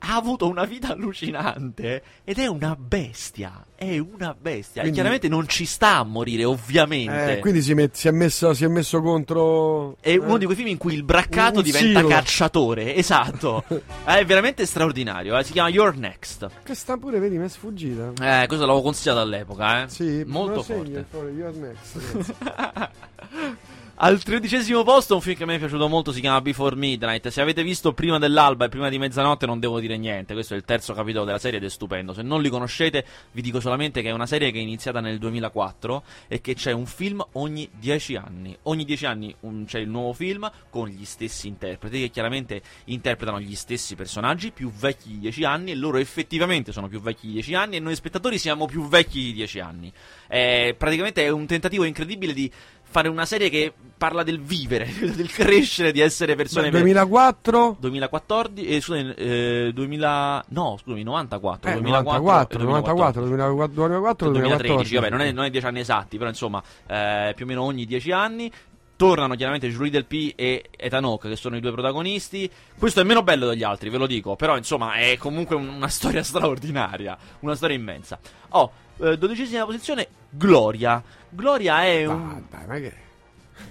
ha 0.00 0.14
avuto 0.16 0.48
una 0.48 0.64
vita 0.64 0.92
allucinante 0.92 2.02
ed 2.24 2.38
è 2.38 2.46
una 2.46 2.76
bestia. 2.76 3.64
È 3.74 3.98
una 3.98 4.34
bestia. 4.38 4.80
Quindi- 4.82 4.90
E 4.90 4.92
chiaramente 4.92 5.28
non 5.28 5.46
ci 5.48 5.64
sta 5.64 5.98
a 5.98 6.02
morire, 6.04 6.44
ovviamente. 6.44 7.36
Eh, 7.36 7.38
quindi 7.38 7.62
si, 7.62 7.74
met- 7.74 7.94
si 7.94 8.08
è 8.08 8.10
messo, 8.10 8.52
si 8.54 8.64
è 8.64 8.68
messo 8.68 9.00
contro. 9.00 9.96
È 10.00 10.10
eh, 10.10 10.16
uno 10.18 10.36
di 10.38 10.44
quei 10.46 10.56
film 10.56 10.68
in 10.68 10.78
cui 10.78 10.94
il 10.94 11.02
braccato 11.04 11.60
diventa 11.62 11.98
silo. 12.00 12.08
cacciatore. 12.08 12.94
Esatto. 12.96 13.64
è 14.04 14.24
veramente 14.24 14.66
straordinario. 14.66 15.36
eh. 15.38 15.44
Si 15.44 15.52
chiama 15.52 15.68
Your 15.68 15.96
Next. 15.96 16.48
Questa 16.64 16.96
pure, 16.96 17.18
vedi, 17.20 17.38
mi 17.38 17.44
è 17.44 17.48
sfuggita. 17.48 18.12
Eh, 18.20 18.46
questo 18.46 18.64
l'avevo 18.66 18.82
consigliato 18.82 19.20
all'epoca, 19.20 19.84
eh. 19.84 19.88
Sì, 19.88 20.22
Molto 20.26 20.62
segno, 20.62 20.84
forte. 20.84 21.06
fuori, 21.10 21.32
Your 21.34 21.54
Next. 21.54 22.34
Al 24.00 24.22
tredicesimo 24.22 24.84
posto 24.84 25.16
un 25.16 25.20
film 25.20 25.36
che 25.36 25.44
me 25.44 25.56
è 25.56 25.58
piaciuto 25.58 25.88
molto 25.88 26.12
si 26.12 26.20
chiama 26.20 26.40
Before 26.40 26.76
Midnight. 26.76 27.26
Se 27.30 27.40
avete 27.40 27.64
visto 27.64 27.92
prima 27.94 28.16
dell'alba 28.20 28.66
e 28.66 28.68
prima 28.68 28.88
di 28.88 28.96
mezzanotte 28.96 29.44
non 29.44 29.58
devo 29.58 29.80
dire 29.80 29.96
niente. 29.96 30.34
Questo 30.34 30.54
è 30.54 30.56
il 30.56 30.62
terzo 30.62 30.94
capitolo 30.94 31.24
della 31.24 31.40
serie 31.40 31.58
ed 31.58 31.64
è 31.64 31.68
stupendo. 31.68 32.14
Se 32.14 32.22
non 32.22 32.40
li 32.40 32.48
conoscete 32.48 33.04
vi 33.32 33.42
dico 33.42 33.58
solamente 33.58 34.00
che 34.00 34.10
è 34.10 34.12
una 34.12 34.26
serie 34.26 34.52
che 34.52 34.58
è 34.58 34.60
iniziata 34.60 35.00
nel 35.00 35.18
2004 35.18 36.02
e 36.28 36.40
che 36.40 36.54
c'è 36.54 36.70
un 36.70 36.86
film 36.86 37.26
ogni 37.32 37.68
dieci 37.72 38.14
anni. 38.14 38.56
Ogni 38.62 38.84
dieci 38.84 39.04
anni 39.04 39.34
un, 39.40 39.64
c'è 39.64 39.80
il 39.80 39.88
nuovo 39.88 40.12
film 40.12 40.48
con 40.70 40.86
gli 40.86 41.04
stessi 41.04 41.48
interpreti 41.48 41.98
che 41.98 42.10
chiaramente 42.10 42.62
interpretano 42.84 43.40
gli 43.40 43.56
stessi 43.56 43.96
personaggi 43.96 44.52
più 44.52 44.70
vecchi 44.70 45.08
di 45.08 45.18
dieci 45.18 45.42
anni 45.42 45.72
e 45.72 45.74
loro 45.74 45.98
effettivamente 45.98 46.70
sono 46.70 46.86
più 46.86 47.00
vecchi 47.00 47.26
di 47.26 47.32
dieci 47.32 47.54
anni 47.54 47.74
e 47.74 47.80
noi 47.80 47.96
spettatori 47.96 48.38
siamo 48.38 48.66
più 48.66 48.86
vecchi 48.86 49.18
di 49.24 49.32
dieci 49.32 49.58
anni. 49.58 49.92
È, 50.28 50.72
praticamente 50.78 51.24
è 51.24 51.30
un 51.30 51.46
tentativo 51.46 51.82
incredibile 51.82 52.32
di 52.32 52.48
fare 52.90 53.08
una 53.08 53.26
serie 53.26 53.50
che 53.50 53.72
parla 53.98 54.22
del 54.22 54.40
vivere, 54.40 54.88
del 55.14 55.30
crescere, 55.30 55.92
di 55.92 56.00
essere 56.00 56.36
persone... 56.36 56.70
Beh, 56.70 56.78
2004? 56.78 57.76
2014, 57.80 58.66
eh, 58.66 58.80
scusami, 58.80 59.14
eh, 59.14 59.70
2000... 59.74 60.44
No, 60.48 60.78
scusami, 60.80 61.02
94. 61.02 61.70
Eh, 61.70 61.80
2004, 61.80 62.62
94, 62.62 62.64
94, 62.64 63.24
2004, 63.26 63.74
2004, 63.74 64.30
2013, 64.30 64.94
vabbè, 64.94 65.10
non 65.10 65.20
è, 65.20 65.32
non 65.32 65.44
è 65.44 65.50
10 65.50 65.66
anni 65.66 65.80
esatti, 65.80 66.16
però 66.16 66.30
insomma, 66.30 66.62
eh, 66.86 67.32
più 67.34 67.44
o 67.44 67.48
meno 67.48 67.62
ogni 67.62 67.84
10 67.84 68.12
anni. 68.12 68.52
Tornano 68.96 69.36
chiaramente 69.36 69.68
Julie 69.68 69.92
Del 69.92 70.06
P 70.06 70.32
e 70.34 70.70
Ethan 70.76 71.04
Hawke, 71.04 71.28
che 71.28 71.36
sono 71.36 71.56
i 71.56 71.60
due 71.60 71.70
protagonisti. 71.70 72.50
Questo 72.76 73.00
è 73.00 73.04
meno 73.04 73.22
bello 73.22 73.46
degli 73.46 73.62
altri, 73.62 73.90
ve 73.90 73.96
lo 73.96 74.08
dico. 74.08 74.34
Però, 74.34 74.56
insomma, 74.56 74.94
è 74.94 75.16
comunque 75.18 75.54
una 75.54 75.86
storia 75.86 76.24
straordinaria. 76.24 77.16
Una 77.40 77.54
storia 77.54 77.76
immensa. 77.76 78.18
Oh, 78.48 78.72
eh, 79.00 79.16
dodicesima 79.16 79.64
posizione, 79.64 80.08
Gloria. 80.30 81.00
Gloria 81.30 81.84
è 81.84 82.06
un. 82.06 82.42
Dai, 82.50 82.66
ma 82.66 82.74
che. 82.76 82.92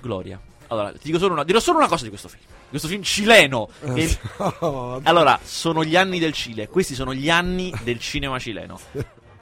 Gloria. 0.02 0.40
Allora, 0.68 0.92
ti 0.92 1.00
dico 1.04 1.18
solo 1.18 1.34
una, 1.34 1.44
dirò 1.44 1.60
solo 1.60 1.78
una 1.78 1.88
cosa 1.88 2.04
di 2.04 2.10
questo 2.10 2.28
film. 2.28 2.44
Questo 2.70 2.88
film 2.88 3.02
cileno. 3.02 3.70
Che... 3.94 4.18
Oh, 4.60 5.00
Allora, 5.04 5.40
sono 5.42 5.84
gli 5.84 5.96
anni 5.96 6.20
del 6.20 6.34
Cile. 6.34 6.68
Questi 6.68 6.94
sono 6.94 7.14
gli 7.14 7.30
anni 7.30 7.74
del 7.84 8.00
cinema 8.00 8.38
cileno. 8.40 8.80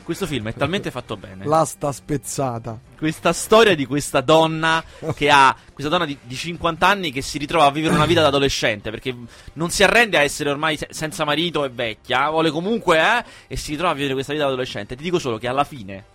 Questo 0.04 0.28
film 0.28 0.48
è 0.50 0.54
talmente 0.54 0.92
fatto 0.92 1.18
bene. 1.18 1.46
L'asta 1.46 1.92
spezzata. 1.92 2.80
Questa 2.96 3.34
storia 3.34 3.74
di 3.76 3.88
questa 3.88 4.22
donna 4.22 4.84
che 5.16 5.32
ha. 5.32 5.56
Questa 5.74 5.92
donna 5.92 6.06
di, 6.06 6.16
di 6.22 6.36
50 6.36 6.88
anni 6.88 7.12
che 7.12 7.24
si 7.24 7.40
ritrova 7.40 7.66
a 7.66 7.72
vivere 7.72 7.96
una 7.96 8.06
vita 8.06 8.22
da 8.22 8.28
adolescente. 8.28 8.92
Perché 8.92 9.16
non 9.54 9.72
si 9.72 9.84
arrende 9.84 10.20
a 10.20 10.22
essere 10.22 10.52
ormai 10.52 10.78
se- 10.78 10.90
senza 10.92 11.26
marito 11.26 11.66
e 11.66 11.70
vecchia. 11.70 12.30
Vuole 12.30 12.52
comunque, 12.52 13.00
eh. 13.00 13.24
E 13.48 13.56
si 13.58 13.72
ritrova 13.72 13.94
a 13.94 13.96
vivere 13.96 14.14
questa 14.14 14.32
vita 14.32 14.46
da 14.46 14.52
adolescente. 14.52 14.96
Ti 14.96 15.02
dico 15.02 15.18
solo 15.18 15.40
che 15.40 15.48
alla 15.48 15.64
fine. 15.64 16.06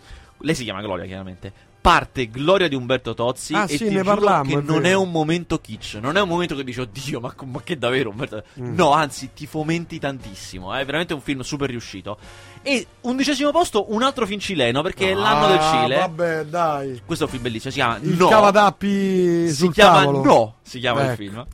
Lei 0.42 0.54
si 0.54 0.62
chiama 0.62 0.80
Gloria, 0.83 1.04
chiaramente. 1.07 1.52
Parte 1.80 2.28
Gloria 2.28 2.68
di 2.68 2.75
Umberto 2.75 3.14
Tozzi 3.14 3.54
Ah, 3.54 3.64
e 3.64 3.68
sì, 3.78 3.88
ti 3.88 3.94
ne 3.94 4.02
parlammo, 4.02 4.54
che 4.56 4.60
non 4.60 4.84
è 4.84 4.92
un 4.92 5.10
momento 5.10 5.58
kitsch, 5.60 5.94
non 5.94 6.18
è 6.18 6.20
un 6.20 6.28
momento 6.28 6.54
che 6.54 6.62
dici 6.62 6.78
oddio, 6.80 7.20
ma, 7.20 7.34
ma 7.46 7.62
che 7.62 7.78
davvero 7.78 8.10
Umberto 8.10 8.42
Mm. 8.60 8.75
No, 8.75 8.92
anzi, 8.92 9.30
ti 9.34 9.46
fomenti 9.46 9.99
tantissimo, 9.99 10.75
è 10.75 10.84
veramente 10.84 11.14
un 11.14 11.20
film 11.22 11.40
super 11.40 11.70
riuscito. 11.70 12.18
E 12.62 12.87
undicesimo 13.02 13.50
posto 13.50 13.92
un 13.94 14.02
altro 14.02 14.26
film 14.26 14.38
cileno 14.40 14.82
perché 14.82 15.10
è 15.12 15.14
l'anno 15.14 15.46
del 15.46 15.58
Ah, 15.58 15.70
Cile. 15.82 15.96
Vabbè, 15.96 16.44
dai. 16.44 17.00
Questo 17.06 17.25
è 17.25 17.26
un 17.26 17.32
film 17.32 17.44
bellissimo, 17.44 17.70
si 17.72 17.78
chiama 17.78 17.99
Il 18.02 18.16
No. 18.18 18.28
cavatappi 18.28 19.49
si 19.49 19.54
sul 19.54 19.72
chiama 19.72 19.99
tavolo. 20.00 20.22
No, 20.25 20.54
si 20.62 20.78
chiama 20.80 21.00
il 21.00 21.06
Ecco. 21.06 21.16
film. 21.16 21.46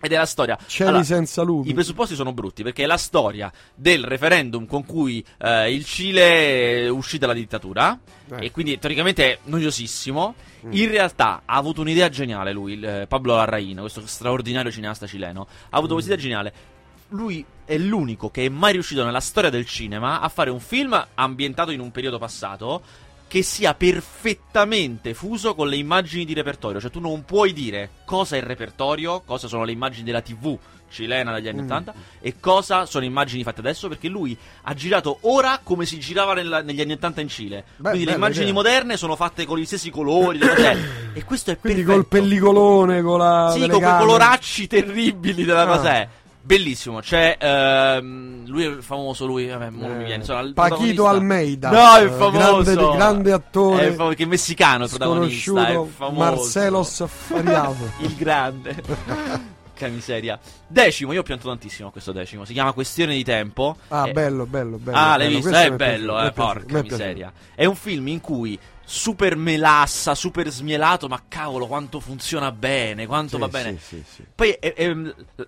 Ed 0.00 0.12
è 0.12 0.16
la 0.16 0.26
storia. 0.26 0.56
Cieli 0.64 0.88
Allora, 0.90 1.04
senza 1.04 1.42
lupi. 1.42 1.70
I 1.70 1.74
presupposti 1.74 2.14
sono 2.14 2.32
brutti 2.32 2.62
perché 2.62 2.84
è 2.84 2.86
la 2.86 2.96
storia 2.96 3.52
del 3.74 4.04
referendum 4.04 4.64
con 4.66 4.86
cui 4.86 5.22
eh, 5.38 5.72
il 5.74 5.84
Cile 5.84 6.88
uscito 6.88 7.26
dalla 7.26 7.36
dittatura 7.38 7.98
Eh. 8.36 8.46
e 8.46 8.50
quindi 8.50 8.78
teoricamente 8.78 9.32
è 9.32 9.38
noiosissimo. 9.44 10.34
Mm. 10.66 10.72
In 10.72 10.90
realtà 10.90 11.42
ha 11.44 11.54
avuto 11.56 11.80
un'idea 11.80 12.08
geniale 12.08 12.52
lui, 12.52 12.80
eh, 12.80 13.06
Pablo 13.08 13.34
Larraín, 13.36 13.78
questo 13.78 14.06
straordinario 14.06 14.70
cineasta 14.70 15.06
cileno. 15.06 15.46
Ha 15.70 15.76
avuto 15.76 15.92
Mm. 15.92 15.96
questa 15.96 16.12
idea 16.12 16.22
geniale. 16.22 16.52
Lui 17.10 17.44
è 17.64 17.78
l'unico 17.78 18.30
che 18.30 18.44
è 18.44 18.48
mai 18.48 18.72
riuscito 18.72 19.04
nella 19.04 19.20
storia 19.20 19.48
del 19.50 19.64
cinema 19.64 20.20
a 20.20 20.28
fare 20.28 20.50
un 20.50 20.60
film 20.60 21.06
ambientato 21.14 21.70
in 21.70 21.80
un 21.80 21.90
periodo 21.90 22.18
passato 22.18 22.82
che 23.28 23.42
sia 23.42 23.74
perfettamente 23.74 25.14
fuso 25.14 25.54
con 25.54 25.68
le 25.68 25.76
immagini 25.76 26.24
di 26.24 26.34
repertorio. 26.34 26.80
Cioè, 26.80 26.90
tu 26.90 27.00
non 27.00 27.24
puoi 27.24 27.52
dire 27.52 27.90
cosa 28.04 28.34
è 28.36 28.38
il 28.38 28.44
repertorio, 28.44 29.20
cosa 29.20 29.48
sono 29.48 29.64
le 29.64 29.72
immagini 29.72 30.04
della 30.04 30.22
TV 30.22 30.56
cilena 30.90 31.34
degli 31.34 31.48
anni 31.48 31.60
Mm. 31.60 31.64
80 31.64 31.94
e 32.18 32.40
cosa 32.40 32.86
sono 32.86 33.04
immagini 33.04 33.42
fatte 33.42 33.60
adesso 33.60 33.88
perché 33.88 34.08
lui 34.08 34.34
ha 34.62 34.72
girato 34.72 35.18
ora 35.22 35.60
come 35.62 35.84
si 35.84 35.98
girava 36.00 36.32
nella- 36.32 36.62
negli 36.62 36.80
anni 36.80 36.92
80 36.92 37.20
in 37.20 37.28
Cile 37.28 37.64
Beh, 37.76 37.90
quindi 37.90 38.06
le 38.08 38.14
immagini 38.14 38.44
idea. 38.44 38.54
moderne 38.54 38.96
sono 38.96 39.14
fatte 39.14 39.44
con 39.44 39.58
gli 39.58 39.66
stessi 39.66 39.90
colori 39.90 40.38
e 41.12 41.24
questo 41.24 41.50
è 41.50 41.58
Quindi 41.58 41.82
perfetto 41.82 41.92
col 41.92 42.06
pellicolone, 42.08 43.02
con 43.02 43.18
la. 43.18 43.50
sì, 43.52 43.68
con 43.68 43.80
quei 43.82 43.98
coloracci 43.98 44.66
terribili 44.66 45.44
della 45.44 45.64
Ah. 45.64 45.76
cosa 45.76 45.92
è. 45.94 46.08
Bellissimo, 46.48 47.00
c'è 47.00 47.36
ehm, 47.38 48.46
lui 48.46 48.64
è 48.64 48.76
famoso, 48.80 49.26
lui, 49.26 49.48
vabbè, 49.48 49.68
non 49.68 49.96
mi 49.96 50.02
Eh, 50.02 50.06
viene, 50.06 50.14
insomma, 50.22 50.50
Paquito 50.54 51.06
Almeida. 51.06 51.68
No, 51.70 51.96
è 51.96 52.04
Eh, 52.04 52.08
famoso. 52.08 52.62
Grande, 52.72 52.96
grande 52.96 53.32
attore. 53.32 53.88
È 53.88 53.92
famo- 53.92 54.14
che 54.14 54.22
è 54.22 54.26
messicano 54.26 54.84
il 54.84 54.88
protagonista, 54.88 55.68
è 55.68 55.84
famoso. 55.94 56.18
Marcelos 56.18 57.04
Fariato. 57.06 57.90
il 58.00 58.14
grande. 58.16 58.82
che 59.74 59.88
miseria. 59.90 60.38
Decimo, 60.66 61.12
io 61.12 61.20
ho 61.20 61.22
pianto 61.22 61.48
tantissimo 61.48 61.90
questo 61.90 62.12
decimo, 62.12 62.46
si 62.46 62.54
chiama 62.54 62.72
Questione 62.72 63.14
di 63.14 63.24
tempo. 63.24 63.76
Ah, 63.88 64.08
Eh, 64.08 64.12
bello, 64.12 64.46
bello, 64.46 64.78
bello. 64.78 64.96
Ah, 64.96 65.18
l'hai 65.18 65.26
bello. 65.26 65.34
visto? 65.36 65.50
Questo 65.50 65.66
È 65.72 65.76
bello, 65.76 66.22
eh, 66.24 66.32
porca 66.32 66.82
miseria. 66.82 67.30
È 67.54 67.66
un 67.66 67.74
film 67.76 68.08
in 68.08 68.20
cui 68.22 68.58
super 68.90 69.36
melassa, 69.36 70.14
super 70.14 70.48
smielato, 70.48 71.08
ma 71.08 71.22
cavolo 71.28 71.66
quanto 71.66 72.00
funziona 72.00 72.50
bene, 72.52 73.06
quanto 73.06 73.34
Sì, 73.34 73.40
va 73.42 73.48
bene. 73.48 73.72
Sì, 73.78 73.96
sì, 73.96 74.04
sì. 74.14 74.24
Poi 74.34 74.50
è- 74.52 74.72
è- 74.72 74.94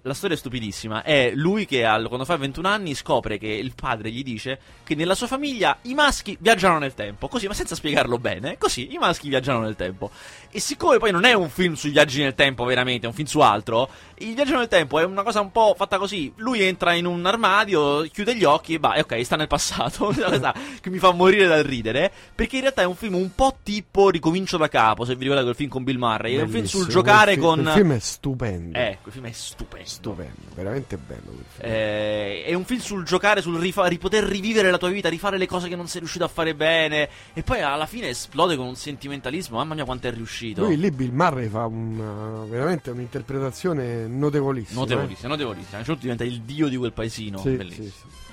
la 0.03 0.13
storia 0.13 0.37
è 0.37 0.39
stupidissima. 0.39 1.03
È 1.03 1.33
lui 1.35 1.65
che 1.65 1.87
al- 1.87 2.07
quando 2.09 2.27
fa 2.27 2.37
21 2.37 2.69
anni 2.69 2.95
scopre 2.95 3.39
che 3.39 3.47
il 3.49 3.73
padre 3.75 4.11
gli 4.11 4.23
dice 4.23 4.61
che 4.85 4.95
nella 4.95 5.15
sua 5.15 5.27
famiglia 5.27 5.79
i 5.83 5.95
maschi 5.95 6.37
viaggiano 6.39 6.79
nel 6.79 6.93
tempo. 6.93 7.29
Così, 7.29 7.47
ma 7.47 7.55
senza 7.55 7.75
spiegarlo 7.75 8.19
bene. 8.19 8.59
Così, 8.59 8.93
i 8.93 8.99
maschi 8.99 9.31
viaggiano 9.31 9.61
nel 9.61 9.75
tempo. 9.75 10.11
E 10.51 10.61
siccome 10.61 10.99
poi 10.99 11.11
non 11.11 11.25
è 11.25 11.33
un 11.33 11.49
film 11.49 11.73
sui 11.75 11.91
viaggi 11.91 12.21
nel 12.21 12.35
tempo, 12.35 12.65
veramente, 12.65 13.07
è 13.07 13.09
un 13.09 13.15
film 13.15 13.27
su 13.27 13.41
altro. 13.41 13.89
Il 14.23 14.35
viaggio 14.35 14.59
nel 14.59 14.69
tempo 14.69 14.99
è 14.99 15.05
una 15.05 15.23
cosa 15.23 15.41
un 15.41 15.51
po' 15.51 15.75
fatta 15.75 15.97
così. 15.97 16.31
Lui 16.37 16.61
entra 16.61 16.93
in 16.93 17.07
un 17.07 17.25
armadio, 17.25 18.03
chiude 18.13 18.37
gli 18.37 18.45
occhi 18.45 18.75
e 18.75 18.79
va, 18.79 18.95
ok, 18.99 19.25
sta 19.25 19.37
nel 19.37 19.47
passato. 19.47 20.13
Che 20.81 20.91
mi 20.91 20.99
fa 20.99 21.13
morire 21.13 21.47
dal 21.47 21.63
ridere. 21.63 22.11
Perché 22.35 22.57
in 22.57 22.63
realtà 22.63 22.83
è 22.83 22.85
un 22.85 22.97
film 22.97 23.15
un 23.15 23.35
po' 23.35 23.57
tipo 23.63 24.11
Ricomincio 24.11 24.59
da 24.59 24.69
capo. 24.69 25.05
Se 25.05 25.15
vi 25.15 25.23
ricordate 25.23 25.45
quel 25.45 25.57
film 25.57 25.71
con 25.71 25.85
Bill 25.85 25.97
Murray. 25.97 26.37
È 26.37 26.43
un 26.43 26.49
film 26.49 26.65
sul 26.65 26.81
Bellissimo, 26.81 27.03
giocare 27.03 27.37
quel 27.37 27.47
con. 27.47 27.61
Il 27.61 27.69
film 27.71 27.93
è 27.93 27.99
stupendo. 27.99 28.79
Eh, 28.79 28.99
quel 29.01 29.15
film 29.15 29.27
è 29.27 29.33
stupendo. 29.33 29.89
Stupendo, 29.89 30.41
veramente 30.55 30.97
bello. 30.99 31.23
quel 31.25 31.45
film. 31.49 31.71
Eh, 31.71 32.45
è 32.45 32.55
un 32.55 32.65
film 32.65 32.81
sul 32.81 33.05
giocare, 33.05 33.41
sul 33.41 33.59
rifa- 33.59 33.87
ri- 33.87 33.99
poter 33.99 34.25
rivivere 34.25 34.71
la 34.71 34.79
tua 34.79 34.91
vita, 34.91 35.09
rifare 35.09 35.39
le 35.39 35.47
cose 35.47 35.69
che 35.69 35.77
non 35.77 35.89
sei 35.89 36.01
riuscito 36.01 36.25
a 36.25 36.29
fare 36.29 36.55
bene. 36.55 37.09
E 37.33 37.43
poi 37.43 37.63
alla 37.63 37.87
fine 37.87 38.09
esplode 38.09 38.57
con 38.57 38.67
un 38.67 38.77
sentimentalismo. 38.77 39.57
Mamma 39.57 39.75
mia, 39.75 39.85
quanto 39.85 40.09
è 40.09 40.13
riuscito! 40.13 40.63
Lui 40.63 40.77
lì 40.77 40.91
Bill 40.91 41.13
Murray 41.13 41.49
fa 41.49 41.65
una, 41.67 42.45
veramente 42.45 42.91
un'interpretazione 42.91 44.09
notevolissima. 44.19 44.81
Notevolissimo, 44.81 45.29
notevolissimo. 45.29 45.77
A 45.77 45.79
un 45.79 45.85
certo 45.85 46.01
punto 46.01 46.15
diventa 46.15 46.25
il 46.25 46.41
dio 46.43 46.69
di 46.69 46.77
quel 46.77 46.93
paesino. 46.93 47.39
eh. 47.39 47.43
Sì, 47.43 47.51
Bellissimo. 47.57 47.87
sì, 47.87 47.93
sì. 47.93 48.30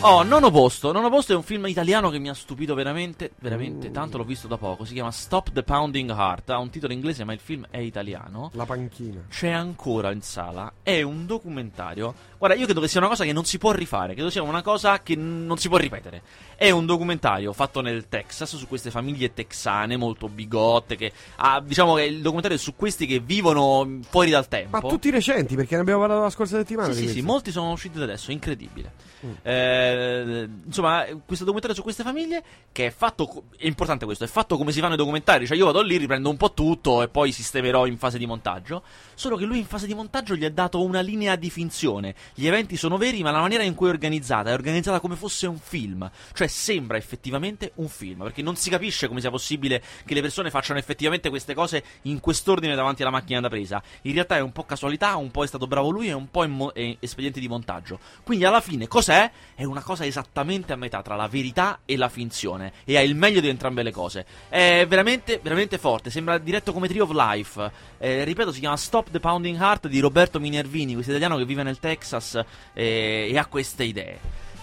Oh, 0.00 0.22
nono 0.22 0.50
posto. 0.50 0.92
Nono 0.92 1.08
posto 1.08 1.32
è 1.32 1.36
un 1.36 1.42
film 1.42 1.66
italiano 1.66 2.10
che 2.10 2.18
mi 2.18 2.28
ha 2.28 2.34
stupito 2.34 2.74
veramente, 2.74 3.32
veramente 3.40 3.88
Mm. 3.88 3.92
tanto. 3.92 4.18
L'ho 4.18 4.24
visto 4.24 4.46
da 4.46 4.56
poco. 4.58 4.84
Si 4.84 4.92
chiama 4.92 5.10
Stop 5.10 5.50
the 5.52 5.62
Pounding 5.62 6.10
Heart. 6.10 6.50
Ha 6.50 6.58
un 6.58 6.68
titolo 6.70 6.92
inglese, 6.92 7.24
ma 7.24 7.32
il 7.32 7.40
film 7.40 7.66
è 7.70 7.78
italiano. 7.78 8.50
La 8.54 8.66
panchina. 8.66 9.22
c'è 9.28 9.48
ancora 9.48 10.12
in 10.12 10.20
sala. 10.20 10.70
È 10.82 11.00
un 11.02 11.24
documentario. 11.26 12.14
Guarda, 12.38 12.56
io 12.56 12.66
credo 12.66 12.80
che 12.82 12.88
sia 12.88 13.00
una 13.00 13.08
cosa 13.08 13.24
che 13.24 13.32
non 13.32 13.46
si 13.46 13.56
può 13.58 13.72
rifare. 13.72 14.12
Credo 14.12 14.28
sia 14.30 14.42
una 14.42 14.62
cosa 14.62 15.00
che 15.02 15.16
n- 15.16 15.46
non 15.46 15.56
si 15.56 15.68
può 15.68 15.78
ripetere. 15.78 16.22
È 16.56 16.70
un 16.70 16.84
documentario 16.86 17.52
fatto 17.54 17.80
nel 17.80 18.06
Texas 18.08 18.54
su 18.56 18.68
queste 18.68 18.90
famiglie 18.90 19.32
texane 19.32 19.96
molto 19.96 20.28
bigotte. 20.28 20.94
Che 20.96 21.10
ha, 21.36 21.60
diciamo 21.60 21.94
che 21.94 22.02
il 22.04 22.20
documentario 22.20 22.58
è 22.58 22.60
su 22.60 22.76
questi 22.76 23.06
che 23.06 23.18
vivono 23.18 24.00
fuori 24.08 24.30
dal 24.30 24.46
tempo. 24.46 24.78
Ma 24.78 24.86
tutti 24.86 25.10
recenti, 25.10 25.56
perché 25.56 25.74
ne 25.74 25.80
abbiamo 25.80 26.00
parlato 26.00 26.20
la 26.22 26.30
scorsa 26.30 26.58
settimana. 26.58 26.92
Sì, 26.92 27.06
sì, 27.06 27.14
sì, 27.14 27.22
molti 27.22 27.50
sono 27.50 27.72
usciti 27.72 27.96
da 27.98 28.04
adesso, 28.04 28.30
incredibile. 28.30 28.92
Mm. 29.24 29.32
Eh, 29.48 30.48
insomma, 30.64 31.04
questo 31.24 31.44
documentario 31.44 31.76
su 31.76 31.84
queste 31.84 32.02
famiglie 32.02 32.42
che 32.72 32.86
è 32.86 32.90
fatto, 32.90 33.44
è 33.56 33.66
importante 33.66 34.04
questo, 34.04 34.24
è 34.24 34.26
fatto 34.26 34.56
come 34.56 34.72
si 34.72 34.80
fanno 34.80 34.94
i 34.94 34.96
documentari, 34.96 35.46
cioè 35.46 35.56
io 35.56 35.66
vado 35.66 35.82
lì, 35.82 35.98
riprendo 35.98 36.28
un 36.28 36.36
po' 36.36 36.52
tutto 36.52 37.00
e 37.00 37.06
poi 37.06 37.30
sistemerò 37.30 37.86
in 37.86 37.96
fase 37.96 38.18
di 38.18 38.26
montaggio, 38.26 38.82
solo 39.14 39.36
che 39.36 39.44
lui 39.44 39.58
in 39.58 39.66
fase 39.66 39.86
di 39.86 39.94
montaggio 39.94 40.34
gli 40.34 40.44
ha 40.44 40.50
dato 40.50 40.82
una 40.82 40.98
linea 40.98 41.36
di 41.36 41.48
finzione, 41.48 42.16
gli 42.34 42.48
eventi 42.48 42.76
sono 42.76 42.96
veri 42.96 43.22
ma 43.22 43.30
la 43.30 43.38
maniera 43.38 43.62
in 43.62 43.74
cui 43.74 43.86
è 43.86 43.90
organizzata 43.90 44.50
è 44.50 44.52
organizzata 44.52 44.98
come 44.98 45.14
fosse 45.14 45.46
un 45.46 45.58
film, 45.58 46.10
cioè 46.32 46.48
sembra 46.48 46.96
effettivamente 46.96 47.70
un 47.76 47.86
film, 47.86 48.24
perché 48.24 48.42
non 48.42 48.56
si 48.56 48.68
capisce 48.68 49.06
come 49.06 49.20
sia 49.20 49.30
possibile 49.30 49.80
che 50.04 50.14
le 50.14 50.22
persone 50.22 50.50
facciano 50.50 50.80
effettivamente 50.80 51.28
queste 51.28 51.54
cose 51.54 51.84
in 52.02 52.18
quest'ordine 52.18 52.74
davanti 52.74 53.02
alla 53.02 53.12
macchina 53.12 53.38
da 53.38 53.48
presa, 53.48 53.80
in 54.02 54.12
realtà 54.12 54.38
è 54.38 54.40
un 54.40 54.50
po' 54.50 54.64
casualità, 54.64 55.14
un 55.14 55.30
po' 55.30 55.44
è 55.44 55.46
stato 55.46 55.68
bravo 55.68 55.90
lui 55.90 56.08
e 56.08 56.14
un 56.14 56.28
po' 56.32 56.42
è 56.42 56.48
mo- 56.48 56.72
è 56.72 56.96
espediente 56.98 57.38
di 57.38 57.46
montaggio, 57.46 58.00
quindi 58.24 58.44
alla 58.44 58.60
fine 58.60 58.88
cos'è? 58.88 59.25
È 59.54 59.62
una 59.62 59.76
una 59.76 59.84
cosa 59.84 60.06
esattamente 60.06 60.72
a 60.72 60.76
metà 60.76 61.02
tra 61.02 61.16
la 61.16 61.28
verità 61.28 61.80
e 61.84 61.98
la 61.98 62.08
finzione 62.08 62.72
e 62.86 62.96
ha 62.96 63.02
il 63.02 63.14
meglio 63.14 63.40
di 63.40 63.48
entrambe 63.48 63.82
le 63.82 63.92
cose. 63.92 64.24
È 64.48 64.86
veramente, 64.88 65.38
veramente 65.42 65.76
forte, 65.76 66.08
sembra 66.08 66.38
diretto 66.38 66.72
come 66.72 66.88
Tree 66.88 67.02
of 67.02 67.10
Life. 67.12 67.70
Eh, 67.98 68.24
ripeto, 68.24 68.52
si 68.52 68.60
chiama 68.60 68.78
Stop 68.78 69.10
the 69.10 69.20
Pounding 69.20 69.60
Heart 69.60 69.88
di 69.88 70.00
Roberto 70.00 70.40
Minervini, 70.40 70.94
questo 70.94 71.10
italiano 71.10 71.36
che 71.36 71.44
vive 71.44 71.62
nel 71.62 71.78
Texas 71.78 72.42
eh, 72.72 73.28
e 73.30 73.38
ha 73.38 73.44
queste 73.44 73.84
idee. 73.84 74.18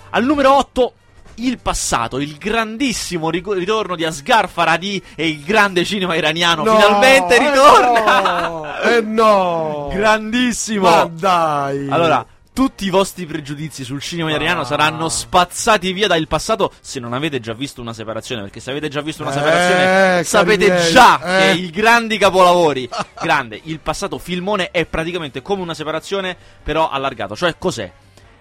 Al 0.09 0.25
numero 0.25 0.55
8 0.57 0.93
il 1.35 1.59
passato, 1.59 2.19
il 2.19 2.37
grandissimo 2.37 3.29
ritorno 3.29 3.95
di 3.95 4.05
Asghar 4.05 4.47
Faradi 4.47 5.03
e 5.15 5.29
il 5.29 5.43
grande 5.43 5.83
cinema 5.83 6.15
iraniano 6.15 6.63
no, 6.63 6.75
finalmente 6.75 7.37
ritorna. 7.37 8.81
Eh 8.81 8.89
no, 8.89 8.97
eh 8.97 9.01
no. 9.01 9.89
Grandissimo. 9.93 10.89
Ma 10.89 11.09
dai. 11.11 11.89
Allora, 11.89 12.25
tutti 12.53 12.85
i 12.85 12.89
vostri 12.89 13.25
pregiudizi 13.25 13.83
sul 13.83 13.99
cinema 13.99 14.29
ah. 14.29 14.33
italiano 14.33 14.63
saranno 14.63 15.09
spazzati 15.09 15.91
via 15.91 16.07
dal 16.07 16.27
passato 16.27 16.71
se 16.79 16.99
non 16.99 17.13
avete 17.13 17.39
già 17.39 17.53
visto 17.53 17.81
una 17.81 17.93
separazione. 17.93 18.43
Perché 18.43 18.59
se 18.59 18.69
avete 18.71 18.87
già 18.87 19.01
visto 19.01 19.23
una 19.23 19.31
eh, 19.31 19.33
separazione, 19.33 20.23
sapete 20.23 20.69
miei, 20.69 20.91
già 20.91 21.19
eh. 21.19 21.53
che 21.55 21.59
i 21.59 21.69
grandi 21.69 22.17
capolavori. 22.17 22.87
grande, 23.19 23.59
il 23.63 23.79
passato 23.79 24.17
filmone 24.19 24.71
è 24.71 24.85
praticamente 24.85 25.41
come 25.41 25.61
una 25.61 25.73
separazione, 25.73 26.37
però 26.63 26.89
allargato. 26.89 27.35
Cioè, 27.35 27.55
cos'è? 27.57 27.91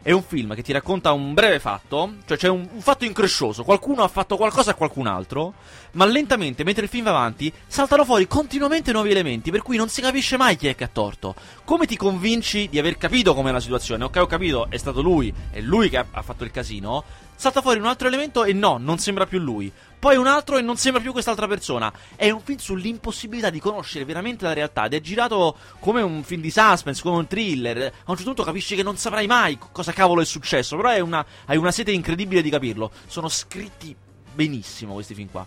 È 0.04 0.10
un 0.10 0.24
film 0.24 0.56
che 0.56 0.64
ti 0.64 0.72
racconta 0.72 1.12
un 1.12 1.32
breve 1.32 1.60
fatto, 1.60 2.14
cioè 2.26 2.36
c'è 2.36 2.48
un, 2.48 2.68
un, 2.72 2.80
fatto 2.80 3.04
increscioso, 3.04 3.62
qualcuno 3.62 4.02
ha 4.02 4.08
fatto 4.08 4.36
qualcosa 4.36 4.72
a 4.72 4.74
qualcun 4.74 5.06
altro, 5.06 5.54
ma 5.92 6.04
lentamente, 6.04 6.64
mentre 6.64 6.82
il 6.82 6.90
film 6.90 7.04
va 7.04 7.10
avanti, 7.10 7.52
saltano 7.68 8.04
fuori 8.04 8.26
continuamente 8.26 8.90
nuovi 8.90 9.12
elementi, 9.12 9.52
per 9.52 9.62
cui 9.62 9.76
non 9.76 9.88
si 9.88 10.00
capisce 10.00 10.36
mai 10.36 10.56
chi 10.56 10.66
è 10.66 10.74
che 10.74 10.82
ha 10.82 10.90
torto. 10.92 11.36
Come 11.62 11.86
ti 11.86 11.96
convinci 11.96 12.68
di 12.68 12.80
aver 12.80 12.98
capito 12.98 13.32
com'è 13.32 13.52
la 13.52 13.60
situazione? 13.60 14.02
Ok, 14.02 14.16
ho 14.16 14.26
capito, 14.26 14.66
è 14.70 14.76
stato 14.76 15.02
lui, 15.02 15.32
è 15.50 15.60
lui 15.60 15.88
che 15.88 15.98
ha, 15.98 16.06
ha 16.10 16.22
fatto 16.22 16.42
il 16.42 16.50
casino. 16.50 17.04
Salta 17.36 17.62
fuori 17.62 17.78
un 17.78 17.86
altro 17.86 18.08
elemento 18.08 18.42
e 18.42 18.52
no, 18.52 18.78
non 18.78 18.98
sembra 18.98 19.26
più 19.26 19.38
lui 19.38 19.72
poi 20.02 20.16
un 20.16 20.26
altro 20.26 20.58
e 20.58 20.62
non 20.62 20.76
sembra 20.76 21.00
più 21.00 21.12
quest'altra 21.12 21.46
persona. 21.46 21.92
È 22.16 22.28
un 22.28 22.40
film 22.40 22.58
sull'impossibilità 22.58 23.50
di 23.50 23.60
conoscere 23.60 24.04
veramente 24.04 24.44
la 24.44 24.52
realtà 24.52 24.86
ed 24.86 24.94
è 24.94 25.00
girato 25.00 25.56
come 25.78 26.02
un 26.02 26.24
film 26.24 26.40
di 26.40 26.50
suspense, 26.50 27.00
come 27.02 27.18
un 27.18 27.28
thriller. 27.28 27.78
A 27.78 28.10
un 28.10 28.16
certo 28.16 28.24
punto 28.24 28.42
capisci 28.42 28.74
che 28.74 28.82
non 28.82 28.96
saprai 28.96 29.28
mai 29.28 29.56
cosa 29.70 29.92
cavolo 29.92 30.20
è 30.20 30.24
successo, 30.24 30.74
però 30.74 30.92
una, 31.04 31.24
hai 31.46 31.56
una 31.56 31.70
sete 31.70 31.92
incredibile 31.92 32.42
di 32.42 32.50
capirlo. 32.50 32.90
Sono 33.06 33.28
scritti 33.28 33.94
benissimo 34.34 34.94
questi 34.94 35.14
film 35.14 35.28
qua. 35.30 35.46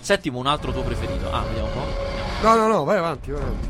Settimo, 0.00 0.38
un 0.38 0.46
altro 0.46 0.72
tuo 0.72 0.82
preferito. 0.82 1.30
Ah, 1.30 1.42
vediamo 1.42 1.66
un 1.66 1.72
po'. 1.74 2.46
No, 2.46 2.54
no, 2.54 2.66
no, 2.68 2.84
vai 2.84 2.96
avanti, 2.96 3.32
vai 3.32 3.42
avanti. 3.42 3.68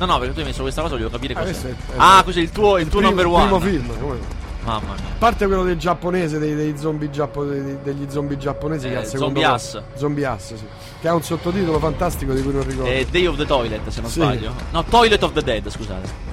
No, 0.00 0.04
no, 0.04 0.18
perché 0.18 0.34
tu 0.34 0.40
hai 0.40 0.44
messo 0.44 0.60
questa 0.60 0.82
cosa, 0.82 0.96
voglio 0.96 1.08
capire 1.08 1.32
ah, 1.32 1.44
cosa. 1.44 1.74
Ah, 1.96 2.20
questo 2.22 2.42
è 2.42 2.44
il 2.44 2.50
tuo, 2.50 2.76
il 2.76 2.88
tuo 2.88 3.00
primo, 3.00 3.22
number 3.22 3.26
one. 3.26 3.42
Il 3.42 3.58
primo 3.58 3.60
film, 3.60 4.00
come 4.00 4.18
Mamma 4.64 4.94
mia. 4.94 5.04
A 5.04 5.18
parte 5.18 5.46
quello 5.46 5.62
del 5.62 5.76
giapponese, 5.78 6.38
dei, 6.38 6.54
dei 6.54 6.76
zombie 6.78 7.10
giappo, 7.10 7.44
dei, 7.44 7.78
degli 7.82 8.06
zombie 8.10 8.36
giapponesi, 8.38 8.86
eh, 8.86 8.90
che 8.90 8.96
al 8.96 9.06
secondo 9.06 9.40
Zombie 9.40 9.44
Ass. 9.44 9.82
Zombie 9.94 10.24
Ass, 10.26 10.54
sì. 10.54 10.64
Che 11.00 11.08
ha 11.08 11.14
un 11.14 11.22
sottotitolo 11.22 11.78
fantastico 11.78 12.32
di 12.32 12.42
cui 12.42 12.52
non 12.52 12.64
ricordo. 12.66 12.90
È 12.90 13.04
Day 13.04 13.26
of 13.26 13.36
the 13.36 13.44
Toilet, 13.46 13.88
se 13.88 14.00
non 14.00 14.10
Sì. 14.10 14.20
sbaglio. 14.20 14.52
No, 14.70 14.84
Toilet 14.84 15.22
of 15.22 15.32
the 15.32 15.42
Dead, 15.42 15.68
scusate. 15.68 16.32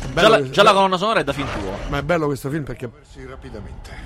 Già 0.00 0.24
Bello 0.24 0.28
la, 0.28 0.50
già 0.50 0.62
la 0.64 0.72
colonna 0.72 0.96
sonora 0.96 1.20
è 1.20 1.24
da 1.24 1.32
film 1.32 1.46
tuo. 1.60 1.72
Ma 1.88 1.98
è 1.98 2.02
bello 2.02 2.26
questo 2.26 2.50
film 2.50 2.64
perché 2.64 2.90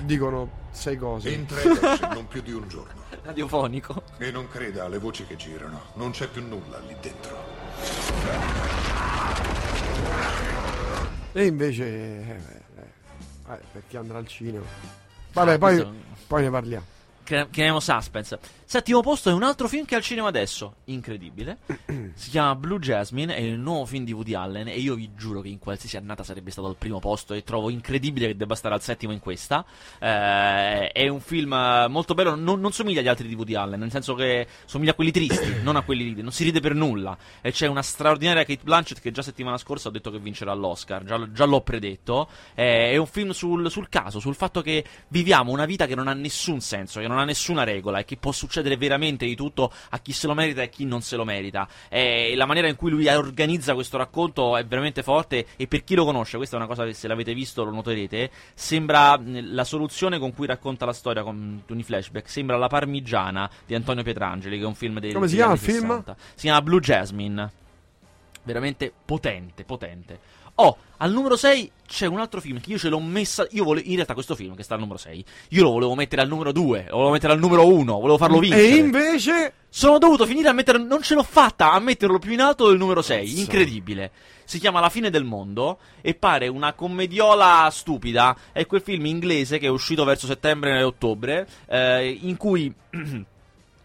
dicono 0.05 0.49
sei 0.71 0.97
cose. 0.99 1.31
Intredersi 1.31 2.03
non 2.13 2.29
più 2.29 2.43
di 2.43 2.53
un 2.53 2.69
giorno. 2.69 3.01
Radiofonico. 3.23 4.03
E 4.19 4.31
non 4.31 4.47
creda 4.49 4.85
alle 4.85 4.99
voci 4.99 5.25
che 5.27 5.37
girano. 5.37 5.81
Non 5.95 6.11
c'è 6.11 6.27
più 6.29 6.43
nulla 6.47 6.79
lì 6.87 6.95
dentro. 7.01 7.37
E 11.33 11.45
invece. 11.47 11.85
eh, 11.85 12.31
eh, 12.31 13.53
eh, 13.53 13.59
per 13.73 13.83
chi 13.89 13.97
andrà 13.97 14.19
al 14.19 14.27
cinema. 14.27 14.65
Vabbè, 15.33 15.53
Ah, 15.55 15.59
poi, 15.59 15.75
questo- 15.77 15.95
poi 16.27 16.43
ne 16.43 16.51
parliamo. 16.51 16.85
Chiamiamo 17.25 17.81
suspense. 17.81 18.39
Settimo 18.73 19.03
posto 19.03 19.29
è 19.29 19.33
un 19.35 19.43
altro 19.43 19.69
film 19.69 19.85
che 19.85 19.95
è 19.95 19.99
al 19.99 20.03
cinema 20.03 20.29
adesso. 20.29 20.77
Incredibile. 20.85 21.59
si 22.15 22.31
chiama 22.31 22.55
Blue 22.55 22.79
Jasmine. 22.79 23.35
È 23.35 23.41
il 23.41 23.59
nuovo 23.59 23.85
film 23.85 24.05
di 24.05 24.13
Woody 24.13 24.35
Allen. 24.35 24.67
E 24.69 24.79
io 24.79 24.95
vi 24.95 25.11
giuro 25.15 25.41
che 25.41 25.49
in 25.49 25.59
qualsiasi 25.59 25.99
annata 25.99 26.25
sarebbe 26.25 26.51
stato 26.51 26.69
al 26.69 26.77
primo 26.77 26.99
posto. 26.99 27.35
E 27.35 27.45
trovo 27.45 27.71
incredibile 27.71 28.29
che 28.29 28.37
debba 28.37 28.55
stare 28.55 28.75
al 28.75 28.83
settimo 28.83 29.13
in 29.13 29.21
questa. 29.21 29.65
Eh, 29.99 30.89
è 30.89 31.07
un 31.09 31.21
film 31.21 31.51
molto 31.91 32.15
bello. 32.15 32.35
Non, 32.35 32.61
non 32.61 32.73
somiglia 32.73 33.01
agli 33.01 33.09
altri 33.09 33.29
di 33.29 33.35
Woody 33.35 33.55
Allen. 33.55 33.79
Nel 33.79 33.91
senso 33.91 34.15
che 34.15 34.47
somiglia 34.65 34.93
a 34.93 34.95
quelli 34.95 35.11
tristi, 35.11 35.57
non 35.63 35.77
a 35.77 35.83
quelli 35.83 36.05
ridi. 36.05 36.23
Non 36.23 36.33
si 36.33 36.43
ride 36.43 36.61
per 36.61 36.75
nulla. 36.75 37.17
E 37.43 37.53
c'è 37.53 37.67
una 37.67 37.83
straordinaria 37.83 38.45
Kate 38.45 38.65
Blanchett 38.65 39.01
che 39.01 39.13
già 39.13 39.23
settimana 39.23 39.59
scorsa 39.59 39.89
ho 39.89 39.93
detto 39.93 40.11
che 40.11 40.19
vincerà 40.19 40.55
l'Oscar. 40.55 41.05
Già, 41.05 41.31
già 41.31 41.45
l'ho 41.45 41.61
predetto. 41.61 42.27
Eh, 42.55 42.93
è 42.93 42.97
un 42.97 43.07
film 43.07 43.31
sul, 43.31 43.71
sul 43.71 43.89
caso, 43.91 44.19
sul 44.19 44.35
fatto 44.35 44.63
che 44.63 44.83
viviamo 45.09 45.53
una 45.53 45.67
vita 45.67 45.87
che 45.87 45.95
non 45.95 46.09
ha 46.09 46.15
nessun 46.15 46.61
senso, 46.61 47.01
che 47.01 47.07
non 47.07 47.12
ha 47.19 47.25
nessuna 47.25 47.65
regola 47.65 47.99
e 47.99 48.05
che 48.05 48.17
può 48.17 48.33
succedere 48.33 48.77
veramente 48.77 49.27
di 49.27 49.35
tutto 49.35 49.73
a 49.91 49.99
chi 49.99 50.13
se 50.13 50.27
lo 50.27 50.35
merita 50.35 50.63
e 50.63 50.65
a 50.65 50.69
chi 50.69 50.85
non 50.85 51.03
se 51.03 51.17
lo 51.17 51.25
merita. 51.25 51.69
E 51.89 52.35
la 52.37 52.47
maniera 52.47 52.69
in 52.69 52.77
cui 52.77 52.91
lui 52.91 53.09
organizza 53.09 53.75
questo 53.75 53.97
racconto 53.97 54.57
è 54.57 54.65
veramente 54.65 55.03
forte 55.03 55.47
e 55.57 55.67
per 55.67 55.85
chi 55.85 55.95
lo 55.95 56.05
conosce, 56.05 56.37
questa 56.37 56.57
è 56.57 56.59
una 56.59 56.69
cosa 56.69 56.85
che 56.85 56.95
se 56.95 57.09
l'avete 57.09 57.35
visto 57.35 57.65
lo 57.65 57.71
noterete, 57.71 58.31
sembra 58.55 59.21
la 59.23 59.65
soluzione 59.65 60.19
con 60.19 60.33
cui 60.33 60.47
racconta 60.47 60.85
la 60.85 60.93
storia 60.93 61.23
con 61.23 61.63
i 61.67 61.83
flashback, 61.83 62.29
sembra 62.29 62.57
La 62.57 62.69
Parmigiana 62.69 63.51
di 63.67 63.75
Antonio 63.75 64.03
Pietrangeli, 64.03 64.57
che 64.57 64.65
è 64.65 64.67
un 64.67 64.75
film 64.75 64.99
del 64.99 65.13
Come 65.13 65.29
si 65.29 65.37
chiama 65.37 65.55
il 65.55 65.59
film? 65.59 65.89
60. 65.89 66.17
Si 66.35 66.41
chiama 66.43 66.63
Blue 66.63 66.81
Jasmine. 66.81 67.53
Veramente 68.45 68.93
potente, 69.05 69.65
potente. 69.65 70.19
Oh, 70.57 70.77
al 70.99 71.13
numero 71.13 71.37
6 71.37 71.71
c'è 71.87 72.07
un 72.07 72.21
altro 72.21 72.41
film 72.41 72.61
che 72.61 72.71
io 72.71 72.79
ce 72.79 72.89
l'ho 72.89 73.01
messa. 73.01 73.47
Io 73.51 73.65
volevo. 73.65 73.87
In 73.89 73.95
realtà, 73.95 74.15
questo 74.15 74.35
film 74.35 74.55
che 74.55 74.63
sta 74.63 74.75
al 74.75 74.81
numero 74.81 74.99
6, 74.99 75.25
io 75.51 75.63
lo 75.63 75.71
volevo 75.71 75.95
mettere 75.95 76.23
al 76.23 76.29
numero 76.29 76.53
2, 76.53 76.87
lo 76.89 76.95
volevo 76.97 77.11
mettere 77.13 77.33
al 77.33 77.39
numero 77.39 77.67
1, 77.67 77.95
volevo 77.95 78.19
farlo 78.19 78.39
vincere. 78.39 78.63
E 78.63 78.77
invece. 78.77 79.53
Sono 79.69 79.99
dovuto 79.99 80.27
finire 80.27 80.49
a 80.49 80.53
mettere. 80.53 80.79
Non 80.79 81.03
ce 81.03 81.15
l'ho 81.15 81.23
fatta 81.23 81.73
a 81.73 81.81
metterlo 81.81 82.19
più 82.19 82.33
in 82.33 82.41
alto 82.41 82.69
del 82.69 82.79
numero 82.79 83.03
6. 83.03 83.27
Cazzo. 83.27 83.41
Incredibile. 83.41 84.11
Si 84.45 84.59
chiama 84.59 84.81
La 84.81 84.91
fine 84.91 85.09
del 85.09 85.25
mondo 85.25 85.79
e 86.03 86.15
pare 86.15 86.49
una 86.49 86.75
commediola 86.75 87.69
stupida. 87.73 88.37
È 88.53 88.67
quel 88.67 88.83
film 88.83 89.07
inglese 89.07 89.59
che 89.59 89.67
è 89.67 89.71
uscito 89.71 90.05
verso 90.05 90.27
settembre 90.27 90.79
e 90.79 90.83
ottobre. 90.83 91.47
eh, 91.69 92.19
in 92.21 92.37
cui. 92.37 92.73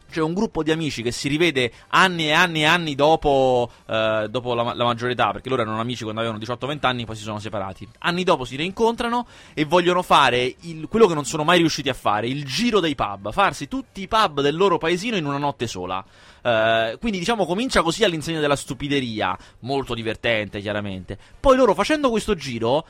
C'è 0.09 0.21
un 0.21 0.33
gruppo 0.33 0.63
di 0.63 0.71
amici 0.71 1.01
che 1.01 1.11
si 1.11 1.27
rivede 1.27 1.71
anni 1.89 2.27
e 2.27 2.31
anni 2.31 2.61
e 2.61 2.65
anni 2.65 2.95
dopo, 2.95 3.69
eh, 3.87 4.27
dopo 4.29 4.53
la, 4.53 4.73
la 4.73 4.83
maggiore 4.85 5.11
età, 5.11 5.31
perché 5.31 5.49
loro 5.49 5.61
erano 5.63 5.79
amici 5.79 6.03
quando 6.03 6.21
avevano 6.21 6.41
18-20 6.43 6.77
anni, 6.85 7.05
poi 7.05 7.15
si 7.15 7.23
sono 7.23 7.39
separati. 7.39 7.87
Anni 7.99 8.23
dopo 8.23 8.45
si 8.45 8.55
rincontrano 8.55 9.27
e 9.53 9.65
vogliono 9.65 10.01
fare 10.01 10.55
il- 10.61 10.87
quello 10.87 11.07
che 11.07 11.13
non 11.13 11.25
sono 11.25 11.43
mai 11.43 11.57
riusciti 11.59 11.89
a 11.89 11.93
fare, 11.93 12.27
il 12.27 12.45
giro 12.45 12.79
dei 12.79 12.95
pub, 12.95 13.31
farsi 13.31 13.67
tutti 13.67 14.01
i 14.01 14.07
pub 14.07 14.41
del 14.41 14.55
loro 14.55 14.77
paesino 14.77 15.17
in 15.17 15.25
una 15.25 15.37
notte 15.37 15.67
sola. 15.67 16.03
Eh, 16.41 16.97
quindi 16.99 17.19
diciamo 17.19 17.45
comincia 17.45 17.81
così 17.81 18.03
all'insegna 18.03 18.39
della 18.39 18.55
stupideria, 18.55 19.37
molto 19.59 19.93
divertente 19.93 20.61
chiaramente. 20.61 21.17
Poi 21.39 21.55
loro 21.57 21.73
facendo 21.73 22.09
questo 22.09 22.33
giro 22.35 22.85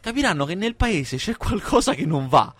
capiranno 0.00 0.44
che 0.44 0.54
nel 0.54 0.74
paese 0.74 1.16
c'è 1.16 1.36
qualcosa 1.36 1.94
che 1.94 2.04
non 2.06 2.28
va. 2.28 2.52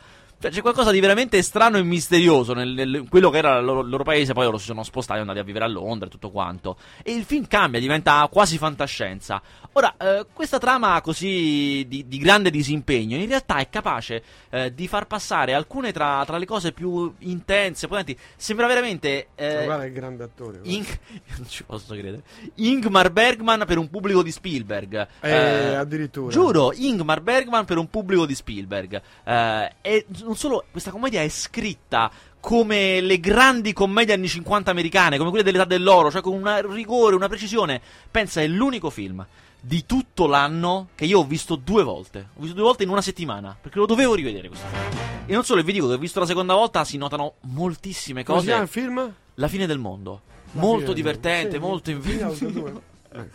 Cioè, 0.46 0.54
c'è 0.54 0.60
qualcosa 0.60 0.92
di 0.92 1.00
veramente 1.00 1.42
strano 1.42 1.76
e 1.76 1.82
misterioso 1.82 2.52
nel, 2.52 2.68
nel- 2.72 3.06
quello 3.08 3.30
che 3.30 3.38
era 3.38 3.58
il 3.58 3.64
loro, 3.64 3.80
il 3.80 3.88
loro 3.88 4.04
paese. 4.04 4.32
Poi 4.32 4.44
loro 4.44 4.58
si 4.58 4.66
sono 4.66 4.84
spostati, 4.84 5.18
andati 5.18 5.40
a 5.40 5.42
vivere 5.42 5.64
a 5.64 5.68
Londra 5.68 6.06
e 6.06 6.10
tutto 6.10 6.30
quanto. 6.30 6.76
E 7.02 7.12
il 7.14 7.24
film 7.24 7.48
cambia, 7.48 7.80
diventa 7.80 8.28
quasi 8.30 8.56
fantascienza. 8.56 9.42
Ora, 9.72 9.94
eh, 9.98 10.26
questa 10.32 10.58
trama 10.58 11.00
così 11.00 11.84
di, 11.88 12.06
di 12.06 12.18
grande 12.18 12.50
disimpegno 12.50 13.16
in 13.16 13.26
realtà 13.26 13.56
è 13.56 13.68
capace 13.68 14.22
eh, 14.50 14.72
di 14.72 14.86
far 14.86 15.06
passare 15.06 15.52
alcune 15.52 15.92
tra, 15.92 16.22
tra 16.24 16.38
le 16.38 16.46
cose 16.46 16.70
più 16.72 17.12
intense, 17.20 17.88
potenti. 17.88 18.16
Sembra 18.36 18.66
veramente. 18.68 19.28
eh, 19.34 19.64
guarda 19.64 19.82
che 19.84 19.92
grande 19.92 20.22
attore. 20.22 20.60
Ing- 20.62 20.98
non 21.38 21.48
ci 21.48 21.64
posso 21.64 21.92
credere. 21.94 22.22
Ingmar 22.56 23.10
Bergman 23.10 23.64
per 23.66 23.78
un 23.78 23.90
pubblico 23.90 24.22
di 24.22 24.30
Spielberg. 24.30 25.08
Eh, 25.20 25.74
addirittura. 25.74 26.30
Giuro, 26.30 26.72
Ingmar 26.72 27.20
Bergman 27.20 27.64
per 27.64 27.78
un 27.78 27.90
pubblico 27.90 28.26
di 28.26 28.34
Spielberg. 28.34 29.00
Eh, 29.24 29.72
e 29.82 30.06
non 30.22 30.35
solo, 30.36 30.64
questa 30.70 30.90
commedia 30.90 31.22
è 31.22 31.28
scritta 31.28 32.10
come 32.40 33.00
le 33.00 33.18
grandi 33.18 33.72
commedie 33.72 34.14
anni 34.14 34.28
50 34.28 34.70
americane, 34.70 35.18
come 35.18 35.30
quelle 35.30 35.44
dell'età 35.44 35.64
dell'oro, 35.64 36.10
cioè 36.10 36.20
con 36.20 36.34
un 36.34 36.72
rigore, 36.72 37.16
una 37.16 37.28
precisione. 37.28 37.80
Pensa, 38.10 38.40
è 38.40 38.46
l'unico 38.46 38.90
film 38.90 39.24
di 39.60 39.84
tutto 39.84 40.26
l'anno 40.28 40.88
che 40.94 41.06
io 41.06 41.18
ho 41.20 41.24
visto 41.24 41.56
due 41.56 41.82
volte. 41.82 42.28
Ho 42.36 42.40
visto 42.40 42.54
due 42.54 42.64
volte 42.64 42.84
in 42.84 42.88
una 42.88 43.02
settimana, 43.02 43.56
perché 43.60 43.78
lo 43.78 43.86
dovevo 43.86 44.14
rivedere 44.14 44.48
questo 44.48 44.66
film. 44.68 44.98
E 45.26 45.32
non 45.32 45.44
solo, 45.44 45.62
vi 45.62 45.72
dico 45.72 45.88
che 45.88 45.94
ho 45.94 45.98
visto 45.98 46.20
la 46.20 46.26
seconda 46.26 46.54
volta, 46.54 46.84
si 46.84 46.96
notano 46.96 47.34
moltissime 47.40 48.22
cose. 48.22 48.46
chiama 48.46 48.62
il 48.62 48.68
film? 48.68 49.14
La 49.34 49.48
fine 49.48 49.66
del 49.66 49.78
mondo. 49.78 50.20
La 50.52 50.60
molto 50.60 50.92
divertente, 50.92 51.58
mondo. 51.58 51.82
molto. 51.92 52.84
Eh, 53.16 53.30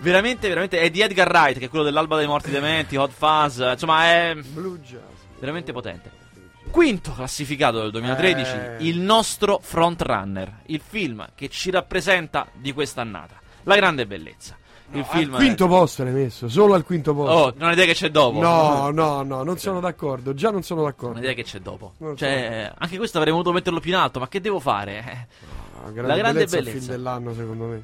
Veramente, 0.00 0.48
veramente. 0.48 0.80
È 0.80 0.88
di 0.88 1.02
Edgar 1.02 1.28
Wright, 1.28 1.58
che 1.58 1.66
è 1.66 1.68
quello 1.68 1.84
dell'Alba 1.84 2.16
dei 2.16 2.26
Morti 2.26 2.50
Dementi, 2.50 2.96
Hot 2.96 3.10
Fuzz. 3.12 3.58
Insomma, 3.58 4.04
è 4.04 4.34
Blue 4.34 4.78
Jasmine. 4.78 5.02
veramente 5.38 5.72
potente. 5.72 6.10
Quinto 6.70 7.12
classificato 7.12 7.80
del 7.80 7.90
2013, 7.90 8.50
Eh. 8.52 8.76
il 8.80 9.00
nostro 9.00 9.58
frontrunner. 9.60 10.60
Il 10.66 10.80
film 10.86 11.26
che 11.34 11.48
ci 11.48 11.70
rappresenta 11.70 12.46
di 12.52 12.72
quest'annata. 12.72 13.34
La 13.64 13.74
grande 13.76 14.06
bellezza. 14.06 14.56
il 14.92 15.04
film. 15.04 15.34
Al 15.34 15.38
quinto 15.40 15.68
posto 15.68 16.02
l'hai 16.02 16.12
messo, 16.12 16.48
solo 16.48 16.74
al 16.74 16.82
quinto 16.84 17.14
posto. 17.14 17.32
Oh, 17.32 17.52
non 17.56 17.68
ho 17.68 17.72
idea 17.72 17.84
che 17.84 17.94
c'è 17.94 18.10
dopo. 18.10 18.40
No, 18.40 18.90
no, 18.90 19.22
no, 19.22 19.42
non 19.44 19.56
sono 19.56 19.78
d'accordo. 19.78 20.34
Già 20.34 20.50
non 20.50 20.62
sono 20.64 20.80
Non 20.80 20.88
ho 20.88 20.92
d'accordo. 20.92 21.18
idea 21.20 21.32
che 21.32 21.44
c'è 21.44 21.60
dopo. 21.60 21.92
Non 21.98 22.16
Cioè, 22.16 22.72
anche 22.76 22.96
questo 22.96 23.18
avrei 23.18 23.32
voluto 23.32 23.52
metterlo 23.52 23.78
più 23.78 23.90
in 23.92 23.96
alto, 23.98 24.18
ma 24.18 24.26
che 24.26 24.40
devo 24.40 24.58
fare? 24.58 24.96
Eh. 24.98 25.46
Ah, 25.84 25.90
La 26.06 26.16
grande 26.16 26.40
è 26.40 26.42
il 26.44 26.48
bellezza. 26.50 26.70
film 26.78 26.86
dell'anno, 26.86 27.32
secondo 27.34 27.64
me. 27.66 27.82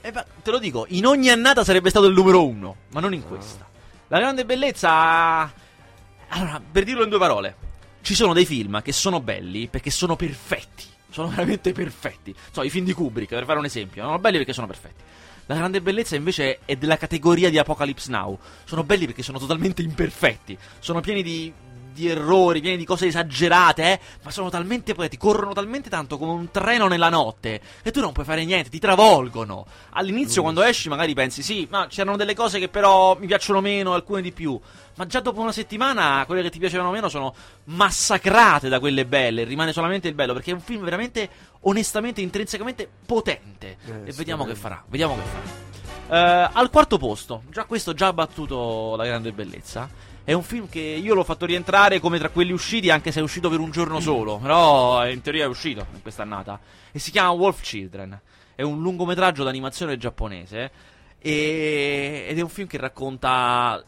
Eh, 0.00 0.12
te 0.42 0.50
lo 0.50 0.58
dico, 0.58 0.86
in 0.88 1.04
ogni 1.04 1.28
annata 1.28 1.64
sarebbe 1.64 1.90
stato 1.90 2.06
il 2.06 2.14
numero 2.14 2.46
uno, 2.46 2.76
ma 2.92 3.00
non 3.00 3.12
in 3.12 3.20
Ah. 3.24 3.28
questa. 3.28 3.66
La 4.08 4.18
grande 4.18 4.44
bellezza. 4.46 5.52
Allora, 6.28 6.62
per 6.72 6.84
dirlo 6.84 7.02
in 7.02 7.10
due 7.10 7.18
parole, 7.18 7.56
ci 8.02 8.14
sono 8.14 8.32
dei 8.32 8.46
film 8.46 8.80
che 8.82 8.92
sono 8.92 9.20
belli 9.20 9.68
perché 9.68 9.90
sono 9.90 10.16
perfetti. 10.16 10.84
Sono 11.10 11.28
veramente 11.28 11.72
perfetti. 11.72 12.34
So, 12.50 12.62
i 12.62 12.70
film 12.70 12.84
di 12.84 12.92
Kubrick, 12.92 13.30
per 13.30 13.44
fare 13.44 13.58
un 13.58 13.64
esempio, 13.64 14.02
sono 14.02 14.18
belli 14.18 14.36
perché 14.36 14.52
sono 14.52 14.66
perfetti. 14.66 15.02
La 15.46 15.54
grande 15.54 15.80
bellezza 15.80 16.14
invece 16.14 16.58
è 16.66 16.76
della 16.76 16.98
categoria 16.98 17.48
di 17.48 17.58
Apocalypse 17.58 18.10
Now. 18.10 18.38
Sono 18.64 18.84
belli 18.84 19.06
perché 19.06 19.22
sono 19.22 19.38
totalmente 19.38 19.80
imperfetti. 19.80 20.58
Sono 20.78 21.00
pieni 21.00 21.22
di, 21.22 21.50
di 21.98 22.08
errori, 22.08 22.60
pieni 22.60 22.76
di 22.76 22.84
cose 22.84 23.06
esagerate, 23.06 23.82
eh. 23.82 24.00
Ma 24.22 24.30
sono 24.30 24.48
talmente 24.48 24.94
poeti, 24.94 25.16
corrono 25.16 25.52
talmente 25.52 25.90
tanto 25.90 26.16
come 26.16 26.32
un 26.32 26.50
treno 26.50 26.86
nella 26.86 27.08
notte. 27.08 27.60
Che 27.82 27.90
tu 27.90 28.00
non 28.00 28.12
puoi 28.12 28.24
fare 28.24 28.44
niente, 28.44 28.70
ti 28.70 28.78
travolgono. 28.78 29.66
All'inizio, 29.90 30.42
quando 30.42 30.62
esci, 30.62 30.88
magari 30.88 31.14
pensi, 31.14 31.42
sì, 31.42 31.66
ma 31.70 31.86
c'erano 31.88 32.16
delle 32.16 32.34
cose 32.34 32.58
che 32.58 32.68
però 32.68 33.16
mi 33.18 33.26
piacciono 33.26 33.60
meno, 33.60 33.94
alcune 33.94 34.22
di 34.22 34.32
più. 34.32 34.58
Ma 34.96 35.06
già 35.06 35.20
dopo 35.20 35.40
una 35.40 35.52
settimana, 35.52 36.24
quelle 36.26 36.42
che 36.42 36.50
ti 36.50 36.58
piacevano 36.58 36.90
meno 36.90 37.08
sono 37.08 37.34
massacrate 37.64 38.68
da 38.68 38.80
quelle 38.80 39.04
belle. 39.04 39.44
Rimane 39.44 39.72
solamente 39.72 40.08
il 40.08 40.14
bello, 40.14 40.32
perché 40.32 40.50
è 40.50 40.54
un 40.54 40.60
film 40.60 40.82
veramente, 40.82 41.28
onestamente, 41.60 42.20
intrinsecamente 42.20 42.88
potente. 43.06 43.76
Eh, 43.86 44.08
e 44.08 44.12
vediamo 44.12 44.44
che 44.44 44.54
farà, 44.54 44.82
vediamo 44.88 45.14
che 45.14 45.22
farà. 45.22 45.66
Eh, 46.10 46.50
al 46.52 46.70
quarto 46.70 46.98
posto, 46.98 47.42
già 47.50 47.64
questo 47.64 47.92
già 47.92 48.08
ha 48.08 48.12
battuto 48.12 48.94
la 48.96 49.04
grande 49.04 49.32
bellezza. 49.32 49.88
È 50.28 50.34
un 50.34 50.42
film 50.42 50.68
che 50.68 50.80
io 50.80 51.14
l'ho 51.14 51.24
fatto 51.24 51.46
rientrare 51.46 52.00
come 52.00 52.18
tra 52.18 52.28
quelli 52.28 52.52
usciti, 52.52 52.90
anche 52.90 53.12
se 53.12 53.20
è 53.20 53.22
uscito 53.22 53.48
per 53.48 53.60
un 53.60 53.70
giorno 53.70 53.98
solo. 53.98 54.36
Però 54.36 55.02
eh, 55.02 55.14
in 55.14 55.22
teoria 55.22 55.44
è 55.44 55.46
uscito 55.46 55.86
in 55.94 56.02
quest'annata. 56.02 56.60
E 56.92 56.98
si 56.98 57.10
chiama 57.10 57.30
Wolf 57.30 57.62
Children. 57.62 58.20
È 58.54 58.60
un 58.60 58.82
lungometraggio 58.82 59.42
d'animazione 59.42 59.96
giapponese. 59.96 60.70
E... 61.18 62.26
Ed 62.28 62.36
è 62.36 62.42
un 62.42 62.50
film 62.50 62.66
che 62.66 62.76
racconta 62.76 63.82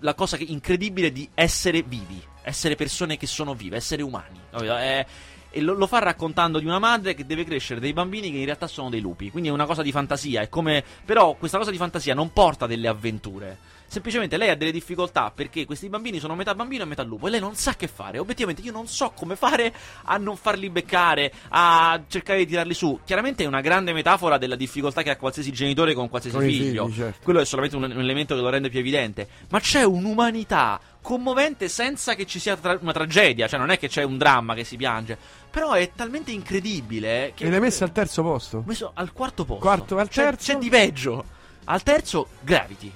la 0.00 0.14
cosa 0.14 0.36
incredibile 0.40 1.12
di 1.12 1.30
essere 1.32 1.82
vivi, 1.82 2.20
essere 2.42 2.74
persone 2.74 3.16
che 3.16 3.28
sono 3.28 3.54
vive, 3.54 3.76
essere 3.76 4.02
umani. 4.02 4.40
È- 4.50 5.06
e 5.48 5.60
lo, 5.60 5.74
lo 5.74 5.86
fa 5.86 6.00
raccontando 6.00 6.58
di 6.58 6.64
una 6.64 6.80
madre 6.80 7.14
che 7.14 7.24
deve 7.24 7.44
crescere 7.44 7.78
dei 7.78 7.92
bambini 7.92 8.32
che 8.32 8.38
in 8.38 8.46
realtà 8.46 8.66
sono 8.66 8.90
dei 8.90 8.98
lupi. 8.98 9.30
Quindi 9.30 9.48
è 9.48 9.52
una 9.52 9.66
cosa 9.66 9.82
di 9.82 9.92
fantasia. 9.92 10.48
Come... 10.48 10.82
Però 11.04 11.34
questa 11.34 11.58
cosa 11.58 11.70
di 11.70 11.76
fantasia 11.76 12.14
non 12.14 12.32
porta 12.32 12.66
delle 12.66 12.88
avventure. 12.88 13.58
Semplicemente 13.86 14.36
lei 14.36 14.50
ha 14.50 14.56
delle 14.56 14.72
difficoltà 14.72 15.30
perché 15.32 15.64
questi 15.66 15.88
bambini 15.88 16.18
sono 16.18 16.34
metà 16.34 16.54
bambino 16.54 16.82
e 16.82 16.86
metà 16.86 17.02
lupo 17.04 17.26
e 17.28 17.30
lei 17.30 17.38
non 17.40 17.54
sa 17.54 17.74
che 17.74 17.86
fare. 17.86 18.18
Obiettivamente 18.18 18.62
io 18.62 18.72
non 18.72 18.88
so 18.88 19.12
come 19.14 19.36
fare 19.36 19.72
a 20.04 20.16
non 20.16 20.36
farli 20.36 20.68
beccare, 20.68 21.32
a 21.50 22.02
cercare 22.08 22.38
di 22.40 22.46
tirarli 22.46 22.74
su. 22.74 22.98
Chiaramente 23.04 23.44
è 23.44 23.46
una 23.46 23.60
grande 23.60 23.92
metafora 23.92 24.36
della 24.36 24.56
difficoltà 24.56 25.02
che 25.02 25.10
ha 25.10 25.16
qualsiasi 25.16 25.52
genitore 25.52 25.94
con 25.94 26.08
qualsiasi 26.08 26.36
Con 26.36 26.44
figlio. 26.46 26.86
figli, 26.86 26.96
certo. 26.96 27.18
Quello 27.22 27.38
è 27.40 27.44
solamente 27.44 27.76
un, 27.76 27.84
un 27.84 28.00
elemento 28.00 28.34
che 28.34 28.40
lo 28.40 28.48
rende 28.48 28.68
più 28.68 28.80
evidente. 28.80 29.28
Ma 29.50 29.60
c'è 29.60 29.84
un'umanità 29.84 30.80
commovente 31.00 31.68
senza 31.68 32.14
che 32.14 32.26
ci 32.26 32.38
sia 32.40 32.56
tra- 32.56 32.78
una 32.80 32.92
tragedia. 32.92 33.46
Cioè, 33.46 33.58
non 33.60 33.70
è 33.70 33.78
che 33.78 33.86
c'è 33.88 34.02
un 34.02 34.16
dramma 34.18 34.54
che 34.54 34.64
si 34.64 34.76
piange. 34.76 35.16
Però 35.50 35.72
è 35.72 35.92
talmente 35.94 36.32
incredibile 36.32 37.32
che. 37.36 37.44
E 37.44 37.50
l'hai 37.50 37.60
messa 37.60 37.84
al 37.84 37.92
terzo 37.92 38.22
posto? 38.22 38.64
Messo 38.66 38.90
al 38.94 39.12
quarto 39.12 39.44
posto. 39.44 39.62
Quarto, 39.62 39.98
al 39.98 40.08
C'è- 40.08 40.22
terzo? 40.24 40.52
C'è, 40.52 40.58
di 40.58 40.68
peggio. 40.68 41.24
Al 41.66 41.82
terzo, 41.84 42.26
Gravity. 42.40 42.92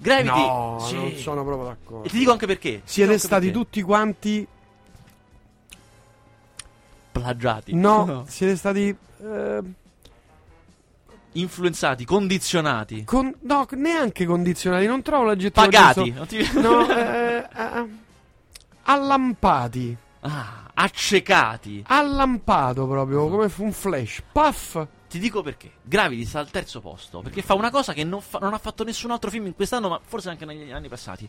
Gravity. 0.00 0.28
No, 0.46 0.78
sì. 0.86 0.94
non 0.94 1.12
sono 1.16 1.44
proprio 1.44 1.66
d'accordo. 1.68 2.04
E 2.06 2.08
ti 2.08 2.18
dico 2.18 2.30
anche 2.32 2.46
perché. 2.46 2.82
Siete 2.84 3.18
stati 3.18 3.46
perché. 3.46 3.58
tutti 3.58 3.82
quanti. 3.82 4.46
plagiati. 7.12 7.74
No, 7.74 8.24
siete 8.28 8.56
stati. 8.56 8.96
eh, 9.22 9.60
Influenzati, 11.32 12.04
condizionati. 12.04 13.04
con- 13.04 13.34
no, 13.42 13.66
neanche 13.72 14.24
condizionati. 14.24 14.86
Non 14.86 15.02
trovo 15.02 15.24
l'aggettivo 15.24 15.66
Pagati. 15.68 16.14
giusto. 16.28 16.60
No, 16.60 16.88
eh, 16.90 17.36
eh, 17.54 17.86
allampati. 18.84 19.96
Ah, 20.20 20.70
accecati. 20.74 21.84
Allampato 21.86 22.86
proprio, 22.86 23.28
come 23.28 23.48
fu 23.48 23.64
un 23.64 23.72
flash. 23.72 24.22
Puff. 24.32 24.86
Ti 25.08 25.18
dico 25.18 25.42
perché. 25.42 25.72
Gravity 25.82 26.24
sta 26.24 26.38
al 26.38 26.50
terzo 26.50 26.80
posto. 26.80 27.20
Perché 27.20 27.42
fa 27.42 27.54
una 27.54 27.70
cosa 27.70 27.92
che 27.92 28.04
non, 28.04 28.20
fa- 28.20 28.38
non 28.38 28.52
ha 28.52 28.58
fatto 28.58 28.84
nessun 28.84 29.10
altro 29.10 29.30
film 29.30 29.46
in 29.46 29.54
quest'anno, 29.54 29.88
ma 29.88 30.00
forse 30.04 30.28
anche 30.28 30.44
negli 30.44 30.70
anni 30.70 30.88
passati. 30.88 31.28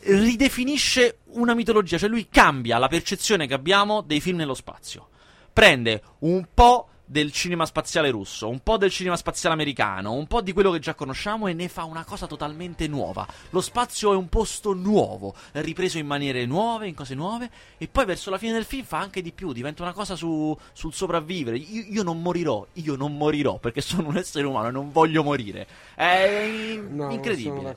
Ridefinisce 0.00 1.18
una 1.32 1.54
mitologia, 1.54 1.98
cioè 1.98 2.08
lui 2.08 2.28
cambia 2.28 2.78
la 2.78 2.88
percezione 2.88 3.46
che 3.46 3.54
abbiamo 3.54 4.00
dei 4.00 4.20
film 4.20 4.36
nello 4.38 4.54
spazio. 4.54 5.08
Prende 5.52 6.02
un 6.20 6.46
po' 6.52 6.88
del 7.08 7.30
cinema 7.32 7.64
spaziale 7.66 8.10
russo, 8.10 8.48
un 8.48 8.58
po' 8.60 8.76
del 8.76 8.90
cinema 8.90 9.16
spaziale 9.16 9.54
americano, 9.54 10.12
un 10.12 10.26
po' 10.26 10.40
di 10.40 10.52
quello 10.52 10.72
che 10.72 10.80
già 10.80 10.94
conosciamo 10.94 11.46
e 11.46 11.52
ne 11.52 11.68
fa 11.68 11.84
una 11.84 12.04
cosa 12.04 12.26
totalmente 12.26 12.88
nuova. 12.88 13.26
Lo 13.50 13.60
spazio 13.60 14.12
è 14.12 14.16
un 14.16 14.28
posto 14.28 14.72
nuovo, 14.74 15.34
ripreso 15.52 15.98
in 15.98 16.06
maniere 16.06 16.44
nuove, 16.46 16.88
in 16.88 16.94
cose 16.94 17.14
nuove, 17.14 17.48
e 17.78 17.86
poi 17.86 18.04
verso 18.04 18.28
la 18.30 18.38
fine 18.38 18.52
del 18.52 18.64
film 18.64 18.82
fa 18.84 18.98
anche 18.98 19.22
di 19.22 19.30
più, 19.32 19.52
diventa 19.52 19.82
una 19.82 19.92
cosa 19.92 20.16
su- 20.16 20.56
sul 20.72 20.92
sopravvivere. 20.92 21.56
Io, 21.58 21.84
io 21.88 22.02
non 22.02 22.20
morirò, 22.20 22.66
io 22.74 22.96
non 22.96 23.16
morirò 23.16 23.58
perché 23.58 23.80
sono 23.80 24.08
un 24.08 24.16
essere 24.16 24.44
umano 24.46 24.68
e 24.68 24.72
non 24.72 24.90
voglio 24.90 25.22
morire. 25.22 25.66
È 25.94 26.42
in- 26.44 26.94
No, 26.96 27.10
incredibile. 27.12 27.76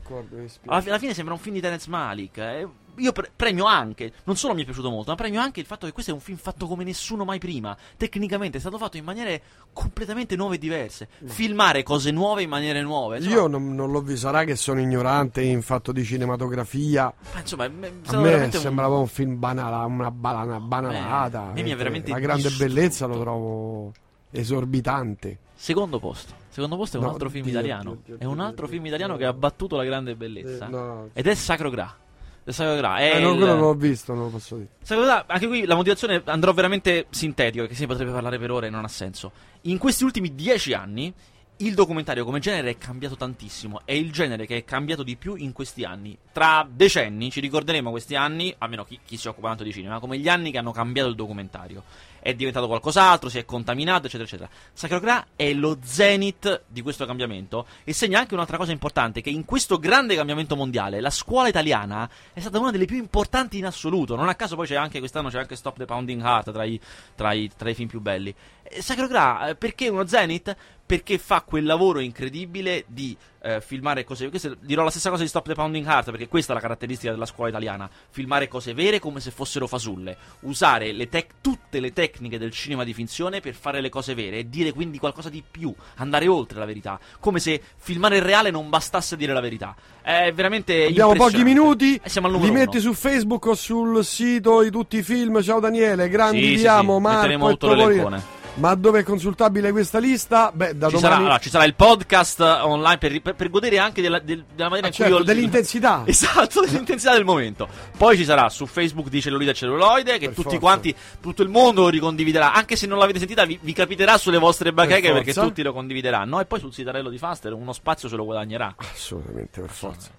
Alla, 0.65 0.81
fi- 0.81 0.89
alla 0.89 0.99
fine 0.99 1.13
sembra 1.13 1.33
un 1.35 1.39
film 1.39 1.53
di 1.55 1.61
Terence 1.61 1.89
Malik. 1.89 2.37
eh. 2.37 2.67
Io 2.97 3.11
pre- 3.13 3.31
premio 3.35 3.65
anche, 3.65 4.11
non 4.25 4.35
solo 4.35 4.53
mi 4.53 4.61
è 4.63 4.65
piaciuto 4.65 4.89
molto, 4.89 5.09
ma 5.11 5.15
premio 5.15 5.39
anche 5.39 5.59
il 5.61 5.65
fatto 5.65 5.85
che 5.85 5.91
questo 5.93 6.11
è 6.11 6.13
un 6.13 6.19
film 6.19 6.37
fatto 6.37 6.67
come 6.67 6.83
nessuno 6.83 7.23
mai 7.23 7.39
prima. 7.39 7.75
Tecnicamente 7.95 8.57
è 8.57 8.59
stato 8.59 8.77
fatto 8.77 8.97
in 8.97 9.03
maniere 9.05 9.41
completamente 9.71 10.35
nuove 10.35 10.55
e 10.55 10.57
diverse. 10.57 11.07
Filmare 11.25 11.83
cose 11.83 12.11
nuove 12.11 12.43
in 12.43 12.49
maniere 12.49 12.81
nuove. 12.81 13.17
Insomma, 13.17 13.35
Io 13.35 13.47
non, 13.47 13.73
non 13.73 13.91
l'ho 13.91 14.01
visto, 14.01 14.27
sarà 14.27 14.43
che 14.43 14.55
sono 14.57 14.81
ignorante 14.81 15.41
in 15.41 15.61
fatto 15.61 15.91
di 15.91 16.03
cinematografia. 16.03 17.13
ma 17.33 17.39
insomma, 17.39 17.65
è- 17.65 17.67
è 17.69 17.71
A 18.07 18.17
me 18.17 18.21
veramente 18.23 18.57
un- 18.57 18.63
sembrava 18.63 18.97
un 18.97 19.07
film 19.07 19.39
banala, 19.39 19.85
una 19.85 20.11
banana, 20.11 20.59
banalata. 20.59 21.51
me 21.53 21.63
mi 21.63 21.71
Eh, 21.71 21.75
veramente 21.75 22.11
La 22.11 22.19
grande 22.19 22.49
distrutto. 22.49 22.73
bellezza 22.73 23.05
lo 23.05 23.19
trovo 23.19 23.91
esorbitante. 24.31 25.37
Secondo 25.55 25.99
posto. 25.99 26.33
Secondo 26.49 26.75
posto 26.77 26.97
è 26.97 26.99
un 26.99 27.05
No, 27.05 27.11
altro 27.13 27.29
film 27.29 27.43
Dio, 27.43 27.53
italiano. 27.53 27.91
Dio, 28.03 28.15
Dio, 28.15 28.17
è 28.19 28.25
un 28.25 28.39
altro 28.39 28.67
film 28.67 28.85
italiano 28.85 29.15
che 29.17 29.25
ha 29.25 29.33
battuto 29.33 29.75
la 29.75 29.83
grande 29.83 30.15
bellezza. 30.15 30.65
Eh, 30.67 30.69
no. 30.69 31.09
Ed 31.13 31.27
è 31.27 31.35
Sacro 31.35 31.69
Gra. 31.69 31.95
È 32.43 32.51
Sacro 32.51 32.75
Gra. 32.75 32.97
È 32.97 33.15
Eh, 33.15 33.19
no, 33.19 33.31
il- 33.31 33.37
quello 33.37 33.53
non 33.53 33.61
l'ho 33.61 33.73
visto, 33.73 34.13
non 34.13 34.23
lo 34.25 34.29
posso 34.29 34.55
dire. 34.55 34.69
Me, 35.05 35.23
anche 35.27 35.47
qui 35.47 35.65
la 35.65 35.75
motivazione 35.75 36.21
andrò 36.25 36.51
veramente 36.53 37.07
sintetico, 37.09 37.61
perché 37.63 37.75
si 37.75 37.85
potrebbe 37.85 38.11
parlare 38.11 38.39
per 38.39 38.51
ore 38.51 38.67
e 38.67 38.69
non 38.69 38.83
ha 38.83 38.87
senso. 38.89 39.31
In 39.63 39.77
questi 39.77 40.03
ultimi 40.03 40.33
dieci 40.33 40.73
anni, 40.73 41.13
il 41.61 41.73
documentario 41.73 42.23
come 42.23 42.39
genere 42.39 42.69
è 42.69 42.77
cambiato 42.77 43.17
tantissimo. 43.17 43.81
È 43.83 43.91
il 43.91 44.11
genere 44.13 44.45
che 44.45 44.55
è 44.57 44.63
cambiato 44.63 45.03
di 45.03 45.17
più 45.17 45.35
in 45.35 45.51
questi 45.51 45.83
anni. 45.83 46.17
Tra 46.31 46.65
decenni 46.69 47.29
ci 47.29 47.41
ricorderemo 47.41 47.89
questi 47.91 48.15
anni, 48.15 48.55
almeno 48.59 48.85
chi, 48.85 48.97
chi 49.05 49.17
si 49.17 49.27
occupa 49.27 49.49
tanto 49.49 49.63
di 49.63 49.73
cinema, 49.73 49.99
come 49.99 50.17
gli 50.17 50.29
anni 50.29 50.51
che 50.51 50.57
hanno 50.57 50.71
cambiato 50.71 51.09
il 51.09 51.15
documentario. 51.15 51.83
È 52.21 52.33
diventato 52.33 52.67
qualcos'altro, 52.67 53.29
si 53.29 53.37
è 53.37 53.45
contaminato, 53.45 54.07
eccetera, 54.07 54.27
eccetera. 54.27 54.49
Sacro 54.73 54.99
Gra 54.99 55.27
è 55.35 55.53
lo 55.53 55.77
zenith 55.83 56.63
di 56.67 56.81
questo 56.81 57.05
cambiamento 57.05 57.65
e 57.83 57.93
segna 57.93 58.19
anche 58.19 58.33
un'altra 58.33 58.57
cosa 58.57 58.71
importante, 58.71 59.21
che 59.21 59.29
in 59.29 59.45
questo 59.45 59.77
grande 59.77 60.15
cambiamento 60.15 60.55
mondiale 60.55 61.01
la 61.01 61.09
scuola 61.09 61.47
italiana 61.47 62.09
è 62.33 62.39
stata 62.39 62.59
una 62.59 62.71
delle 62.71 62.85
più 62.85 62.97
importanti 62.97 63.57
in 63.57 63.65
assoluto. 63.65 64.15
Non 64.15 64.29
a 64.29 64.35
caso 64.35 64.55
poi 64.55 64.67
c'è 64.67 64.75
anche 64.75 64.99
quest'anno 64.99 65.29
c'è 65.29 65.39
anche 65.39 65.55
Stop 65.55 65.77
the 65.77 65.85
Pounding 65.85 66.21
Heart 66.21 66.51
tra 66.51 66.63
i, 66.63 66.79
tra 67.15 67.33
i- 67.33 67.49
tra 67.55 67.69
i 67.69 67.73
film 67.73 67.87
più 67.87 68.01
belli. 68.01 68.33
Eh, 68.63 68.81
Sacro 68.81 69.07
Gra, 69.07 69.49
eh, 69.49 69.55
perché 69.55 69.87
uno 69.89 70.05
zenith? 70.05 70.55
Perché 70.85 71.17
fa 71.17 71.41
quel 71.41 71.65
lavoro 71.65 71.99
incredibile 71.99 72.83
di 72.87 73.15
eh, 73.41 73.61
filmare 73.61 74.03
cose. 74.03 74.29
Questo, 74.29 74.55
dirò 74.59 74.83
la 74.83 74.89
stessa 74.89 75.09
cosa 75.09 75.23
di 75.23 75.29
Stop 75.29 75.47
the 75.47 75.53
Pounding 75.53 75.85
Heart, 75.85 76.11
perché 76.11 76.27
questa 76.27 76.51
è 76.51 76.55
la 76.55 76.61
caratteristica 76.61 77.11
della 77.11 77.25
scuola 77.25 77.49
italiana: 77.49 77.89
filmare 78.09 78.47
cose 78.47 78.73
vere 78.73 78.99
come 78.99 79.19
se 79.19 79.31
fossero 79.31 79.67
fasulle. 79.67 80.17
Usare 80.41 80.91
le 80.91 81.09
tec- 81.09 81.35
tutte 81.41 81.79
le 81.79 81.93
tecniche 81.93 82.37
del 82.37 82.51
cinema 82.51 82.83
di 82.83 82.93
finzione 82.93 83.39
per 83.39 83.53
fare 83.55 83.81
le 83.81 83.89
cose 83.89 84.13
vere 84.13 84.39
e 84.39 84.49
dire 84.49 84.71
quindi 84.71 84.97
qualcosa 84.99 85.29
di 85.29 85.43
più, 85.49 85.73
andare 85.95 86.27
oltre 86.27 86.59
la 86.59 86.65
verità. 86.65 86.99
Come 87.19 87.39
se 87.39 87.61
filmare 87.77 88.17
il 88.17 88.23
reale 88.23 88.51
non 88.51 88.69
bastasse 88.69 89.15
dire 89.15 89.33
la 89.33 89.41
verità. 89.41 89.75
È 90.01 90.31
veramente. 90.33 90.85
Abbiamo 90.85 91.13
pochi 91.13 91.43
minuti. 91.43 91.99
E 92.01 92.09
siamo 92.09 92.27
al 92.27 92.39
Li 92.39 92.51
metti 92.51 92.77
uno. 92.77 92.87
su 92.87 92.93
Facebook 92.93 93.45
o 93.45 93.53
sul 93.55 94.03
sito 94.03 94.61
di 94.61 94.71
tutti 94.71 94.97
i 94.97 95.03
film. 95.03 95.41
Ciao 95.41 95.59
Daniele, 95.59 96.09
grandi 96.09 96.41
Sì, 96.41 96.53
ti 96.53 96.57
sì, 96.59 96.67
amo, 96.67 96.95
sì, 96.95 97.01
Marco 97.01 97.57
Topolino. 97.57 97.87
l'elencone. 97.87 98.37
Ma 98.59 98.75
dove 98.75 98.99
è 98.99 99.03
consultabile 99.03 99.71
questa 99.71 99.99
lista? 99.99 100.51
Beh, 100.53 100.75
da 100.77 100.87
Ci 100.89 100.95
domani... 100.95 100.99
sarà, 100.99 101.15
allora, 101.15 101.37
ci 101.37 101.49
sarà 101.49 101.63
il 101.63 101.75
podcast 101.75 102.41
online 102.41 102.97
per, 102.97 103.21
per- 103.21 103.35
per 103.35 103.49
godere 103.49 103.77
anche 103.79 104.01
della, 104.01 104.19
del- 104.19 104.43
della 104.53 104.67
maniera 104.67 104.87
Ah, 104.87 104.89
in 104.89 104.95
certo, 104.95 105.11
cui 105.15 105.21
io 105.21 105.25
dell'intensità. 105.25 106.03
Esatto, 106.07 106.61
dell'intensità 106.61 107.13
del 107.13 107.23
momento. 107.23 107.67
Poi 107.97 108.17
ci 108.17 108.25
sarà 108.25 108.49
su 108.49 108.65
Facebook 108.65 109.07
di 109.07 109.21
Cellulite 109.21 109.51
e 109.51 109.53
Celluloide 109.53 110.13
che 110.17 110.25
Per 110.25 110.35
tutti 110.35 110.41
forza. 110.43 110.59
quanti, 110.59 110.93
tutto 111.21 111.41
il 111.41 111.47
mondo 111.49 111.81
lo 111.83 111.89
ricondividerà. 111.89 112.51
Anche 112.53 112.75
se 112.75 112.85
non 112.85 112.97
l'avete 112.97 113.19
sentita, 113.19 113.45
vi, 113.45 113.57
vi 113.61 113.71
capiterà 113.71 114.17
sulle 114.17 114.37
vostre 114.39 114.73
bacheche 114.73 115.11
Per 115.13 115.23
perché 115.23 115.33
tutti 115.33 115.61
lo 115.61 115.71
condivideranno. 115.71 116.39
E 116.41 116.45
poi 116.45 116.59
sul 116.59 116.73
sitarello 116.73 117.09
di 117.09 117.17
Faster 117.17 117.53
uno 117.53 117.71
spazio 117.71 118.09
se 118.09 118.15
lo 118.17 118.25
guadagnerà. 118.25 118.75
Assolutamente, 118.77 119.61
per 119.61 119.69
forza. 119.69 120.09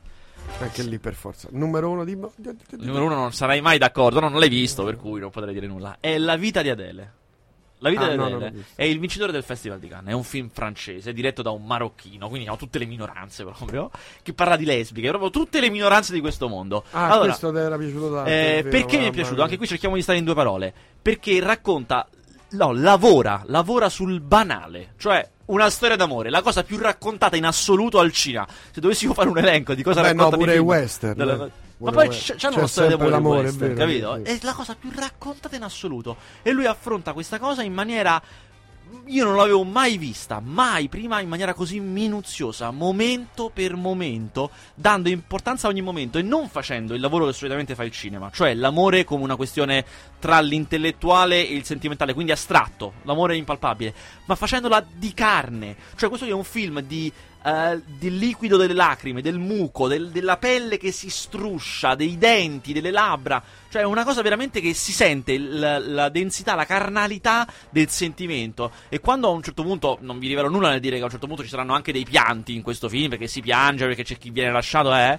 Anche 0.60 0.82
lì 0.82 0.98
per 0.98 1.12
forza. 1.14 1.48
Numero 1.50 1.90
uno 1.90 2.04
di... 2.04 2.16
Numero 2.16 3.04
uno 3.04 3.14
non 3.16 3.32
sarai 3.34 3.60
mai 3.60 3.76
d'accordo, 3.76 4.18
no, 4.20 4.28
non 4.30 4.40
l'hai 4.40 4.48
visto, 4.48 4.82
per 4.82 4.96
cui 4.96 5.20
non 5.20 5.28
potrei 5.30 5.52
dire 5.52 5.66
nulla. 5.66 5.98
È 6.00 6.16
La 6.16 6.36
vita 6.36 6.62
di 6.62 6.70
Adele. 6.70 7.12
La 7.80 7.90
vita 7.90 8.02
Ah, 8.04 8.08
di 8.10 8.16
no, 8.16 8.24
Adele 8.26 8.50
visto. 8.50 8.72
è 8.76 8.84
il 8.84 8.98
vincitore 8.98 9.32
del 9.32 9.42
Festival 9.42 9.78
di 9.78 9.88
Cannes. 9.88 10.10
È 10.10 10.14
un 10.14 10.22
film 10.22 10.48
francese 10.52 11.12
diretto 11.12 11.42
da 11.42 11.50
un 11.50 11.64
marocchino, 11.64 12.28
quindi 12.28 12.46
hanno 12.46 12.56
tutte 12.56 12.78
le 12.78 12.84
minoranze 12.84 13.42
proprio. 13.50 13.90
Che 14.22 14.32
parla 14.32 14.56
di 14.56 14.64
lesbiche, 14.64 15.08
proprio 15.08 15.30
tutte 15.30 15.60
le 15.60 15.70
minoranze 15.70 16.12
di 16.12 16.20
questo 16.20 16.48
mondo. 16.48 16.84
Ah, 16.90 17.08
allora, 17.10 17.28
questo 17.28 17.56
era 17.56 17.76
piaciuto 17.78 18.12
tanto. 18.12 18.28
eh, 18.30 18.60
vero, 18.62 18.68
perché 18.68 18.98
mi 18.98 19.06
è 19.06 19.10
piaciuto? 19.10 19.34
mia. 19.36 19.44
Anche 19.44 19.56
qui 19.56 19.66
cerchiamo 19.66 19.94
di 19.94 20.02
stare 20.02 20.18
in 20.18 20.24
due 20.24 20.34
parole. 20.34 20.72
Perché 21.02 21.40
racconta, 21.40 22.06
no, 22.50 22.72
lavora, 22.72 23.42
lavora 23.46 23.88
sul 23.88 24.20
banale. 24.20 24.92
Cioè, 24.98 25.26
una 25.46 25.70
storia 25.70 25.96
d'amore, 25.96 26.28
la 26.30 26.42
cosa 26.42 26.62
più 26.62 26.76
raccontata 26.78 27.36
in 27.36 27.44
assoluto 27.46 27.98
al 27.98 28.12
cinema. 28.12 28.46
Se 28.70 28.80
dovessimo 28.80 29.14
fare 29.14 29.28
un 29.30 29.38
elenco 29.38 29.74
di 29.74 29.82
cosa 29.82 30.02
Beh, 30.02 30.08
no, 30.12 30.24
raccontano 30.24 30.42
pure 30.42 30.54
i 30.56 30.58
western, 30.58 31.16
della- 31.16 31.46
eh. 31.46 31.50
Ma 31.80 31.92
poi 31.92 32.08
c- 32.08 32.34
c'hanno 32.36 32.54
C'è 32.54 32.58
una 32.58 32.66
storia 32.66 32.96
d'amore, 32.96 33.42
western, 33.42 33.74
vero, 33.74 33.74
capito? 33.74 34.16
sì. 34.24 34.32
È 34.32 34.38
la 34.42 34.52
cosa 34.52 34.74
più 34.74 34.90
raccontata 34.94 35.56
in 35.56 35.62
assoluto. 35.62 36.16
E 36.42 36.50
lui 36.52 36.66
affronta 36.66 37.12
questa 37.12 37.38
cosa 37.38 37.62
in 37.62 37.72
maniera 37.72 38.22
io 39.06 39.24
non 39.24 39.36
l'avevo 39.36 39.64
mai 39.64 39.98
vista, 39.98 40.40
mai 40.40 40.88
prima 40.88 41.20
in 41.20 41.28
maniera 41.28 41.54
così 41.54 41.80
minuziosa, 41.80 42.70
momento 42.70 43.50
per 43.52 43.76
momento, 43.76 44.50
dando 44.74 45.08
importanza 45.08 45.66
a 45.66 45.70
ogni 45.70 45.80
momento 45.80 46.18
e 46.18 46.22
non 46.22 46.48
facendo 46.48 46.94
il 46.94 47.00
lavoro 47.00 47.26
che 47.26 47.32
solitamente 47.32 47.74
fa 47.74 47.84
il 47.84 47.92
cinema, 47.92 48.30
cioè 48.32 48.54
l'amore 48.54 49.04
come 49.04 49.22
una 49.22 49.36
questione 49.36 49.84
tra 50.18 50.40
l'intellettuale 50.40 51.46
e 51.46 51.54
il 51.54 51.64
sentimentale, 51.64 52.14
quindi 52.14 52.32
astratto, 52.32 52.94
l'amore 53.02 53.36
impalpabile, 53.36 53.94
ma 54.26 54.34
facendola 54.34 54.84
di 54.92 55.14
carne. 55.14 55.76
Cioè 55.96 56.08
questo 56.08 56.26
è 56.26 56.32
un 56.32 56.44
film 56.44 56.80
di 56.80 57.12
eh, 57.42 57.80
del 57.98 58.16
liquido 58.16 58.56
delle 58.56 58.74
lacrime, 58.74 59.22
del 59.22 59.38
muco, 59.38 59.88
del- 59.88 60.10
della 60.10 60.36
pelle 60.36 60.76
che 60.76 60.92
si 60.92 61.08
struscia, 61.08 61.94
dei 61.94 62.18
denti, 62.18 62.72
delle 62.72 62.90
labbra. 62.90 63.42
Cioè, 63.70 63.82
è 63.82 63.84
una 63.84 64.04
cosa 64.04 64.20
veramente 64.22 64.60
che 64.60 64.74
si 64.74 64.92
sente 64.92 65.38
la, 65.38 65.78
la 65.78 66.08
densità, 66.08 66.54
la 66.54 66.66
carnalità 66.66 67.46
del 67.70 67.88
sentimento. 67.88 68.72
E 68.88 69.00
quando 69.00 69.28
a 69.28 69.30
un 69.30 69.42
certo 69.42 69.62
punto, 69.62 69.98
non 70.00 70.18
vi 70.18 70.28
rivelo 70.28 70.48
nulla 70.48 70.70
nel 70.70 70.80
dire 70.80 70.96
che 70.96 71.02
a 71.02 71.04
un 71.04 71.10
certo 71.10 71.26
punto 71.26 71.42
ci 71.42 71.48
saranno 71.48 71.74
anche 71.74 71.92
dei 71.92 72.04
pianti 72.04 72.54
in 72.54 72.62
questo 72.62 72.88
film, 72.88 73.10
perché 73.10 73.26
si 73.26 73.40
piange, 73.40 73.86
perché 73.86 74.02
c'è 74.02 74.18
chi 74.18 74.30
viene 74.30 74.50
lasciato, 74.52 74.94
eh. 74.94 75.18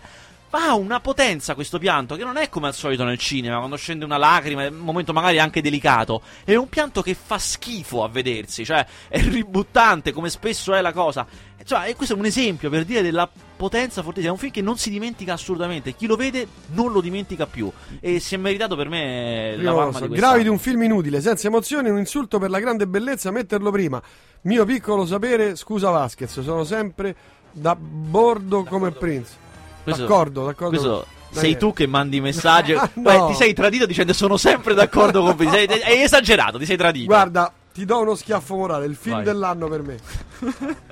Ma 0.51 0.67
ha 0.67 0.75
una 0.75 0.99
potenza 0.99 1.55
questo 1.55 1.79
pianto 1.79 2.15
che 2.15 2.25
non 2.25 2.35
è 2.35 2.49
come 2.49 2.67
al 2.67 2.73
solito 2.73 3.05
nel 3.05 3.17
cinema, 3.17 3.57
quando 3.57 3.77
scende 3.77 4.03
una 4.03 4.17
lacrima, 4.17 4.65
è 4.65 4.67
un 4.67 4.79
momento 4.79 5.13
magari 5.13 5.39
anche 5.39 5.61
delicato. 5.61 6.21
È 6.43 6.55
un 6.55 6.67
pianto 6.67 7.01
che 7.01 7.13
fa 7.15 7.37
schifo 7.37 8.03
a 8.03 8.09
vedersi, 8.09 8.65
cioè 8.65 8.85
è 9.07 9.21
ributtante 9.21 10.11
come 10.11 10.29
spesso 10.29 10.73
è 10.73 10.81
la 10.81 10.91
cosa. 10.91 11.25
Cioè, 11.63 11.87
e 11.87 11.95
questo 11.95 12.15
è 12.15 12.17
un 12.17 12.25
esempio 12.25 12.69
per 12.69 12.83
dire 12.83 13.01
della 13.01 13.29
potenza 13.55 14.01
fortissima. 14.01 14.31
È 14.31 14.33
un 14.33 14.39
film 14.39 14.51
che 14.51 14.61
non 14.61 14.77
si 14.77 14.89
dimentica 14.89 15.33
assolutamente. 15.33 15.95
Chi 15.95 16.05
lo 16.05 16.17
vede 16.17 16.45
non 16.71 16.91
lo 16.91 16.99
dimentica 16.99 17.45
più. 17.45 17.71
E 18.01 18.19
si 18.19 18.35
è 18.35 18.37
meritato 18.37 18.75
per 18.75 18.89
me 18.89 19.55
la 19.57 19.71
palma 19.71 19.99
so, 19.99 20.07
di 20.07 20.15
gravi 20.15 20.43
di 20.43 20.49
un 20.49 20.59
film 20.59 20.83
inutile, 20.83 21.21
senza 21.21 21.47
emozioni, 21.47 21.89
un 21.89 21.99
insulto 21.99 22.39
per 22.39 22.49
la 22.49 22.59
grande 22.59 22.87
bellezza, 22.87 23.31
metterlo 23.31 23.71
prima. 23.71 24.01
Mio 24.41 24.65
piccolo 24.65 25.05
sapere, 25.05 25.55
scusa 25.55 25.91
Vasquez, 25.91 26.41
sono 26.41 26.65
sempre 26.65 27.15
da 27.51 27.75
bordo 27.75 28.63
come 28.63 28.91
Prince. 28.91 29.49
Questo- 29.83 30.01
d'accordo, 30.03 30.45
d'accordo. 30.45 30.69
Questo 30.69 31.07
sei 31.31 31.57
tu 31.57 31.73
che 31.73 31.87
mandi 31.87 32.17
i 32.17 32.21
messaggi. 32.21 32.73
No. 32.93 33.01
Beh, 33.01 33.27
ti 33.27 33.33
sei 33.35 33.53
tradito 33.53 33.85
dicendo 33.85 34.13
sono 34.13 34.37
sempre 34.37 34.73
d'accordo 34.73 35.21
con 35.23 35.35
me. 35.37 35.49
Sei- 35.49 35.67
Hai 35.81 36.01
esagerato, 36.01 36.57
ti 36.57 36.65
sei 36.65 36.77
tradito. 36.77 37.05
Guarda, 37.05 37.51
ti 37.73 37.85
do 37.85 37.99
uno 38.01 38.15
schiaffo 38.15 38.55
morale, 38.55 38.85
il 38.85 38.95
film 38.95 39.15
Vai. 39.15 39.23
dell'anno 39.23 39.67
per 39.67 39.81
me. 39.81 39.99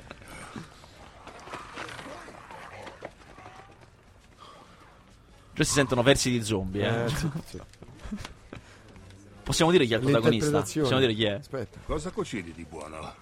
Già 5.54 5.64
si 5.64 5.72
sentono 5.72 6.02
versi 6.02 6.30
di 6.30 6.42
zombie. 6.42 6.86
Eh. 6.86 7.04
Eh, 7.04 7.08
sì, 7.08 7.30
sì. 7.46 7.60
Possiamo 9.42 9.70
dire 9.72 9.84
chi 9.84 9.94
è 9.94 9.96
il 9.96 10.02
protagonista? 10.02 10.60
Possiamo 10.62 10.98
dire 11.00 11.12
chi 11.14 11.24
è? 11.24 11.32
Aspetta. 11.32 11.78
Cosa 11.84 12.10
cucini 12.10 12.52
di 12.52 12.64
buono? 12.68 13.14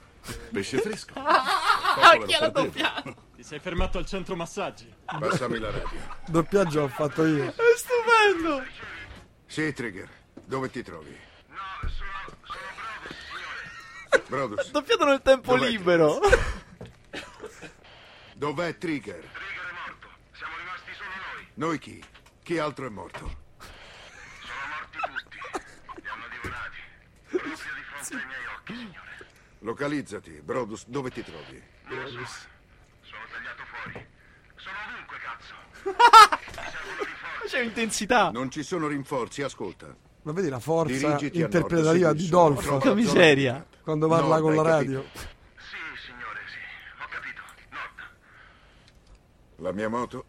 Pesce 0.53 0.79
fresco? 0.79 1.13
Ah, 1.15 2.19
chi 2.27 2.33
è 2.35 2.39
la 2.41 2.49
doppiata? 2.49 3.15
Ti 3.39 3.45
sei 3.45 3.61
fermato 3.61 3.99
al 3.99 4.05
centro 4.05 4.35
massaggi? 4.35 4.93
Passami 5.05 5.61
la 5.61 5.71
radio. 5.71 6.01
Doppiaggio 6.27 6.81
ho 6.83 6.89
fatto 6.89 7.25
io. 7.25 7.45
È 7.45 7.55
stupendo. 7.77 8.65
Sì, 9.47 9.73
Trigger. 9.73 10.09
Dove 10.45 10.69
ti 10.71 10.83
trovi? 10.83 11.17
Brodus, 14.27 14.71
Doppiato 14.75 15.05
nel 15.05 15.23
tempo 15.23 15.55
Dov'è? 15.55 15.69
libero. 15.71 16.19
dov'è 18.35 18.77
Trigger? 18.77 19.21
Trigger 19.21 19.69
è 19.69 19.73
morto. 19.87 20.09
Siamo 20.33 20.57
rimasti 20.57 20.93
solo 20.95 21.11
noi. 21.33 21.47
Noi 21.55 21.79
chi? 21.79 22.05
Chi 22.43 22.59
altro 22.59 22.87
è 22.87 22.91
morto? 22.91 23.37
Sono 24.41 24.67
morti 24.69 24.99
tutti. 24.99 25.39
Li 26.03 26.09
hanno 26.09 26.27
divorati. 26.29 26.79
Proprio 27.29 27.53
di 27.53 27.57
fronte 27.85 28.15
ai 28.17 28.27
miei 28.27 28.47
occhi, 28.57 28.75
signore. 28.75 29.27
Localizzati. 29.61 30.41
Brodus, 30.43 30.87
dove 30.89 31.11
ti 31.13 31.23
trovi? 31.23 31.63
Sono 33.09 33.23
tagliato 33.33 33.63
fuori. 33.65 34.07
Sono 34.57 34.77
ovunque, 34.87 35.17
cazzo. 35.19 35.55
C'è 37.47 37.61
intensità. 37.61 38.31
Non 38.31 38.51
ci 38.51 38.63
sono 38.63 38.89
rinforzi, 38.89 39.43
ascolta. 39.43 39.95
Ma 40.23 40.33
vedi 40.33 40.49
la 40.49 40.59
forza 40.61 40.93
Dirigiti 40.93 41.39
nord, 41.39 41.53
interpretativa 41.55 42.09
segui 42.09 42.23
di. 42.23 42.29
Dolfo 42.29 42.81
zona 42.81 42.95
miseria. 42.95 43.67
quando 43.83 44.09
parla 44.09 44.39
Nord, 44.39 44.43
con 44.43 44.55
la 44.55 44.63
radio. 44.63 45.03
capito? 45.03 45.19
Sì, 45.57 45.77
signore, 46.07 46.41
sì. 46.47 47.03
Ho 47.03 47.07
capito. 47.09 47.41
Nord. 47.71 48.11
La 49.57 49.73
mia 49.73 49.89
moto 49.89 50.25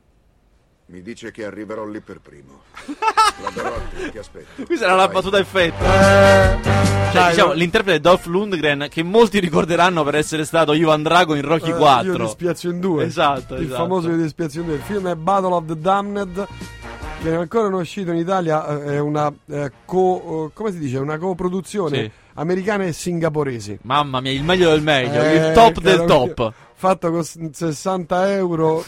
mi 0.91 1.01
dice 1.01 1.31
che 1.31 1.45
arriverò 1.45 1.85
lì 1.85 1.99
per 2.01 2.19
primo. 2.19 2.61
La 3.41 3.49
darò 3.53 3.75
a 3.75 3.79
te, 3.95 4.11
ti 4.11 4.17
aspetto. 4.17 4.63
Questa 4.65 4.85
era 4.85 4.95
la 4.95 5.05
Vai. 5.05 5.13
battuta 5.15 5.37
effetto. 5.39 5.83
Eh, 5.83 6.57
Cioè, 6.63 7.11
dai, 7.13 7.29
diciamo, 7.31 7.51
no- 7.51 7.53
l'interprete 7.57 7.97
è 7.97 7.99
Dolph 8.01 8.25
Lundgren, 8.25 8.87
che 8.89 9.01
molti 9.03 9.39
ricorderanno 9.39 10.03
per 10.03 10.15
essere 10.15 10.43
stato 10.45 10.73
Ivan 10.73 11.01
Drago 11.03 11.35
in 11.35 11.43
Rocky 11.43 11.69
eh, 11.71 11.75
4. 11.75 12.11
Io 12.11 12.17
ti 12.17 12.27
spiazzo 12.27 12.69
in 12.69 12.79
due. 12.79 13.05
Esatto, 13.05 13.55
Il 13.55 13.63
esatto. 13.65 13.81
famoso 13.81 14.09
io 14.09 14.17
ti 14.21 14.27
spiazzo 14.27 14.59
in 14.59 14.65
due. 14.65 14.75
Il 14.75 14.81
film 14.81 15.07
è 15.07 15.15
Battle 15.15 15.53
of 15.53 15.65
the 15.67 15.77
Damned. 15.79 16.47
Che 17.21 17.33
ancora 17.35 17.67
non 17.69 17.79
è 17.79 17.81
uscito 17.81 18.11
in 18.11 18.17
Italia. 18.17 18.65
eh, 18.67 18.93
È 18.95 18.99
una 18.99 19.31
eh, 19.49 19.71
co. 19.85 20.47
eh, 20.47 20.53
come 20.53 20.71
si 20.71 20.79
dice? 20.79 20.97
Una 20.99 21.17
coproduzione 21.17 21.97
Sì. 22.03 22.11
americana 22.35 22.83
e 22.85 22.93
singaporese. 22.93 23.79
Mamma 23.83 24.19
mia, 24.21 24.31
il 24.31 24.43
meglio 24.43 24.69
del 24.69 24.81
meglio, 24.81 25.21
Eh, 25.21 25.47
il 25.47 25.53
top 25.53 25.79
del 25.79 26.03
top. 26.05 26.53
Fatto 26.79 27.11
con 27.11 27.23
s- 27.25 27.49
60 27.51 28.31
euro. 28.35 28.83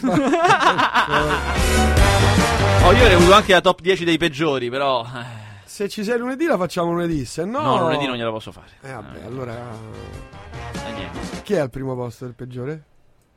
Oh, 2.84 2.90
io 2.90 2.98
avrei 3.02 3.14
avuto 3.14 3.32
anche 3.34 3.52
la 3.52 3.60
top 3.60 3.80
10 3.80 4.04
dei 4.04 4.18
peggiori, 4.18 4.68
però. 4.68 5.04
eh, 5.04 5.24
Se 5.64 5.88
ci 5.88 6.02
sei 6.02 6.18
lunedì 6.18 6.46
la 6.46 6.56
facciamo 6.56 6.90
lunedì, 6.92 7.24
se 7.24 7.44
no... 7.44 7.60
No, 7.60 7.78
lunedì 7.82 8.06
non 8.06 8.16
gliela 8.16 8.30
posso 8.32 8.50
fare. 8.50 8.70
Eh 8.82 8.92
vabbè, 8.92 9.24
allora... 9.24 9.54
Eh, 9.54 10.92
niente. 10.92 11.42
Chi 11.44 11.52
è 11.54 11.58
al 11.60 11.70
primo 11.70 11.94
posto 11.94 12.24
del 12.24 12.34
peggiore? 12.34 12.82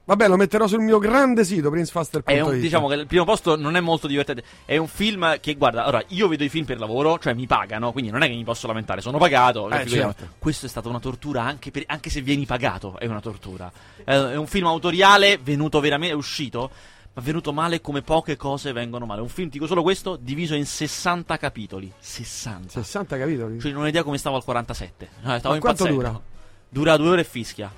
Vabbè, 0.07 0.27
lo 0.27 0.37
metterò 0.37 0.67
sul 0.67 0.81
mio 0.81 0.99
grande 0.99 1.43
sito, 1.43 1.71
princefaster.it. 1.71 2.53
Diciamo 2.57 2.87
che 2.87 2.93
il 2.93 3.07
primo 3.07 3.23
posto 3.25 3.55
non 3.55 3.75
è 3.75 3.79
molto 3.79 4.05
divertente. 4.05 4.43
È 4.63 4.77
un 4.77 4.87
film 4.87 5.39
che, 5.39 5.55
guarda, 5.55 5.87
ora 5.87 6.03
io 6.09 6.27
vedo 6.27 6.43
i 6.43 6.49
film 6.49 6.63
per 6.63 6.77
lavoro, 6.77 7.17
cioè 7.17 7.33
mi 7.33 7.47
pagano, 7.47 7.91
quindi 7.91 8.11
non 8.11 8.21
è 8.21 8.27
che 8.27 8.33
mi 8.35 8.43
posso 8.43 8.67
lamentare, 8.67 9.01
sono 9.01 9.17
pagato. 9.17 9.67
Eh, 9.67 9.87
certo. 9.87 10.29
Questo 10.37 10.67
è 10.67 10.69
stata 10.69 10.89
una 10.89 10.99
tortura 10.99 11.41
anche, 11.41 11.71
per- 11.71 11.85
anche 11.87 12.11
se 12.11 12.21
vieni 12.21 12.45
pagato, 12.45 12.99
è 12.99 13.07
una 13.07 13.19
tortura. 13.19 13.71
È, 14.03 14.13
è 14.13 14.35
un 14.35 14.45
film 14.45 14.67
autoriale, 14.67 15.39
venuto 15.41 15.79
veramente, 15.79 16.13
è 16.13 16.17
uscito, 16.17 16.69
ma 17.13 17.21
venuto 17.23 17.51
male 17.51 17.81
come 17.81 18.03
poche 18.03 18.35
cose 18.35 18.73
vengono 18.73 19.07
male. 19.07 19.21
Un 19.21 19.29
film, 19.29 19.49
dico 19.49 19.65
solo 19.65 19.81
questo, 19.81 20.17
diviso 20.17 20.53
in 20.53 20.67
60 20.67 21.35
capitoli. 21.37 21.91
60. 21.97 22.69
60 22.69 23.17
capitoli? 23.17 23.59
Cioè, 23.59 23.71
non 23.71 23.81
ho 23.81 23.87
idea 23.87 24.03
come 24.03 24.19
stavo 24.19 24.35
al 24.35 24.43
47. 24.43 25.09
No, 25.21 25.37
stavo 25.39 25.55
Ma 25.55 25.59
quanto 25.59 25.87
impazzendo. 25.87 25.95
dura? 25.95 26.21
Dura 26.69 26.97
due 26.97 27.09
ore 27.09 27.21
e 27.21 27.23
fischia. 27.23 27.71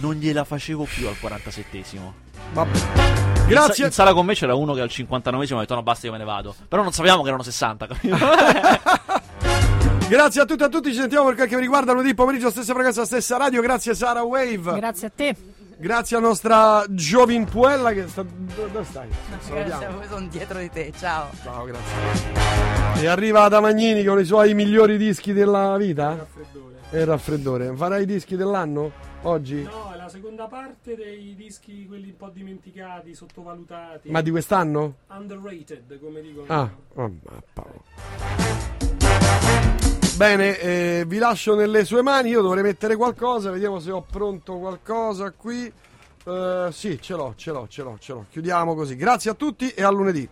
Non 0.00 0.14
gliela 0.14 0.44
facevo 0.44 0.84
più 0.84 1.06
al 1.08 1.16
47esimo. 1.20 2.12
Vabbè. 2.52 2.70
In, 2.76 2.82
sa- 2.82 3.46
Grazie. 3.46 3.86
in 3.86 3.92
sala 3.92 4.12
con 4.12 4.24
me 4.26 4.34
c'era 4.34 4.54
uno 4.54 4.74
che 4.74 4.80
al 4.80 4.88
59esimo 4.90 5.56
ha 5.56 5.60
detto 5.60 5.74
no 5.74 5.82
basta 5.82 6.06
io 6.06 6.12
me 6.12 6.18
ne 6.18 6.24
vado. 6.24 6.54
Però 6.68 6.82
non 6.82 6.92
sapevamo 6.92 7.22
che 7.22 7.28
erano 7.28 7.42
60. 7.42 7.86
capito? 7.86 8.16
Grazie 10.08 10.42
a 10.42 10.44
tutti 10.44 10.62
e 10.62 10.66
a 10.66 10.68
tutti. 10.68 10.92
Ci 10.92 10.98
sentiamo 11.00 11.26
per 11.26 11.34
quel 11.34 11.48
che 11.48 11.54
mi 11.56 11.62
riguarda 11.62 11.92
lunedì 11.92 12.14
pomeriggio, 12.14 12.50
stessa 12.50 12.72
frequenza, 12.72 13.04
stessa 13.04 13.36
radio. 13.36 13.62
Grazie 13.62 13.94
Sara 13.94 14.22
Wave. 14.22 14.74
Grazie 14.76 15.06
a 15.06 15.12
te. 15.14 15.36
Grazie 15.76 16.16
alla 16.16 16.26
nostra 16.28 16.84
Giovintuella 16.88 17.92
che 17.92 18.06
sta. 18.08 18.22
Dove 18.22 18.84
stai? 18.84 19.08
Salutiamo. 19.40 19.80
Grazie, 19.80 20.08
sono 20.08 20.26
dietro 20.28 20.58
di 20.58 20.70
te, 20.70 20.92
ciao. 20.98 21.30
Ciao, 21.42 21.64
grazie. 21.64 23.02
E 23.02 23.06
arriva 23.06 23.42
Adamagnini 23.42 24.04
con 24.04 24.18
i 24.20 24.24
suoi 24.24 24.54
migliori 24.54 24.96
dischi 24.96 25.32
della 25.32 25.76
vita. 25.76 26.26
E 26.94 27.00
il 27.00 27.06
raffreddore. 27.06 27.74
Farai 27.74 28.02
i 28.02 28.06
dischi 28.06 28.36
dell'anno? 28.36 28.92
Oggi? 29.22 29.64
No, 29.64 29.92
è 29.92 29.96
la 29.96 30.08
seconda 30.08 30.46
parte 30.46 30.94
dei 30.94 31.34
dischi, 31.34 31.86
quelli 31.88 32.10
un 32.10 32.16
po' 32.16 32.28
dimenticati, 32.28 33.14
sottovalutati. 33.14 34.12
Ma 34.12 34.20
di 34.20 34.30
quest'anno? 34.30 34.98
Underrated, 35.08 35.98
come 35.98 36.20
dicono. 36.20 36.46
Ah, 36.46 36.70
oh, 36.94 37.12
ma 37.24 37.42
Paolo. 37.52 37.82
Bene, 40.16 40.60
eh, 40.60 41.04
vi 41.04 41.18
lascio 41.18 41.56
nelle 41.56 41.84
sue 41.84 42.00
mani. 42.00 42.28
Io 42.28 42.42
dovrei 42.42 42.62
mettere 42.62 42.94
qualcosa. 42.94 43.50
Vediamo 43.50 43.80
se 43.80 43.90
ho 43.90 44.02
pronto 44.08 44.56
qualcosa 44.58 45.32
qui. 45.32 45.64
Eh, 46.26 46.68
sì, 46.70 47.02
ce 47.02 47.14
l'ho, 47.16 47.34
ce 47.34 47.50
l'ho, 47.50 47.66
ce 47.66 47.82
l'ho, 47.82 47.96
ce 47.98 48.12
l'ho. 48.12 48.26
Chiudiamo 48.30 48.76
così. 48.76 48.94
Grazie 48.94 49.32
a 49.32 49.34
tutti 49.34 49.68
e 49.70 49.82
a 49.82 49.90
lunedì. 49.90 50.28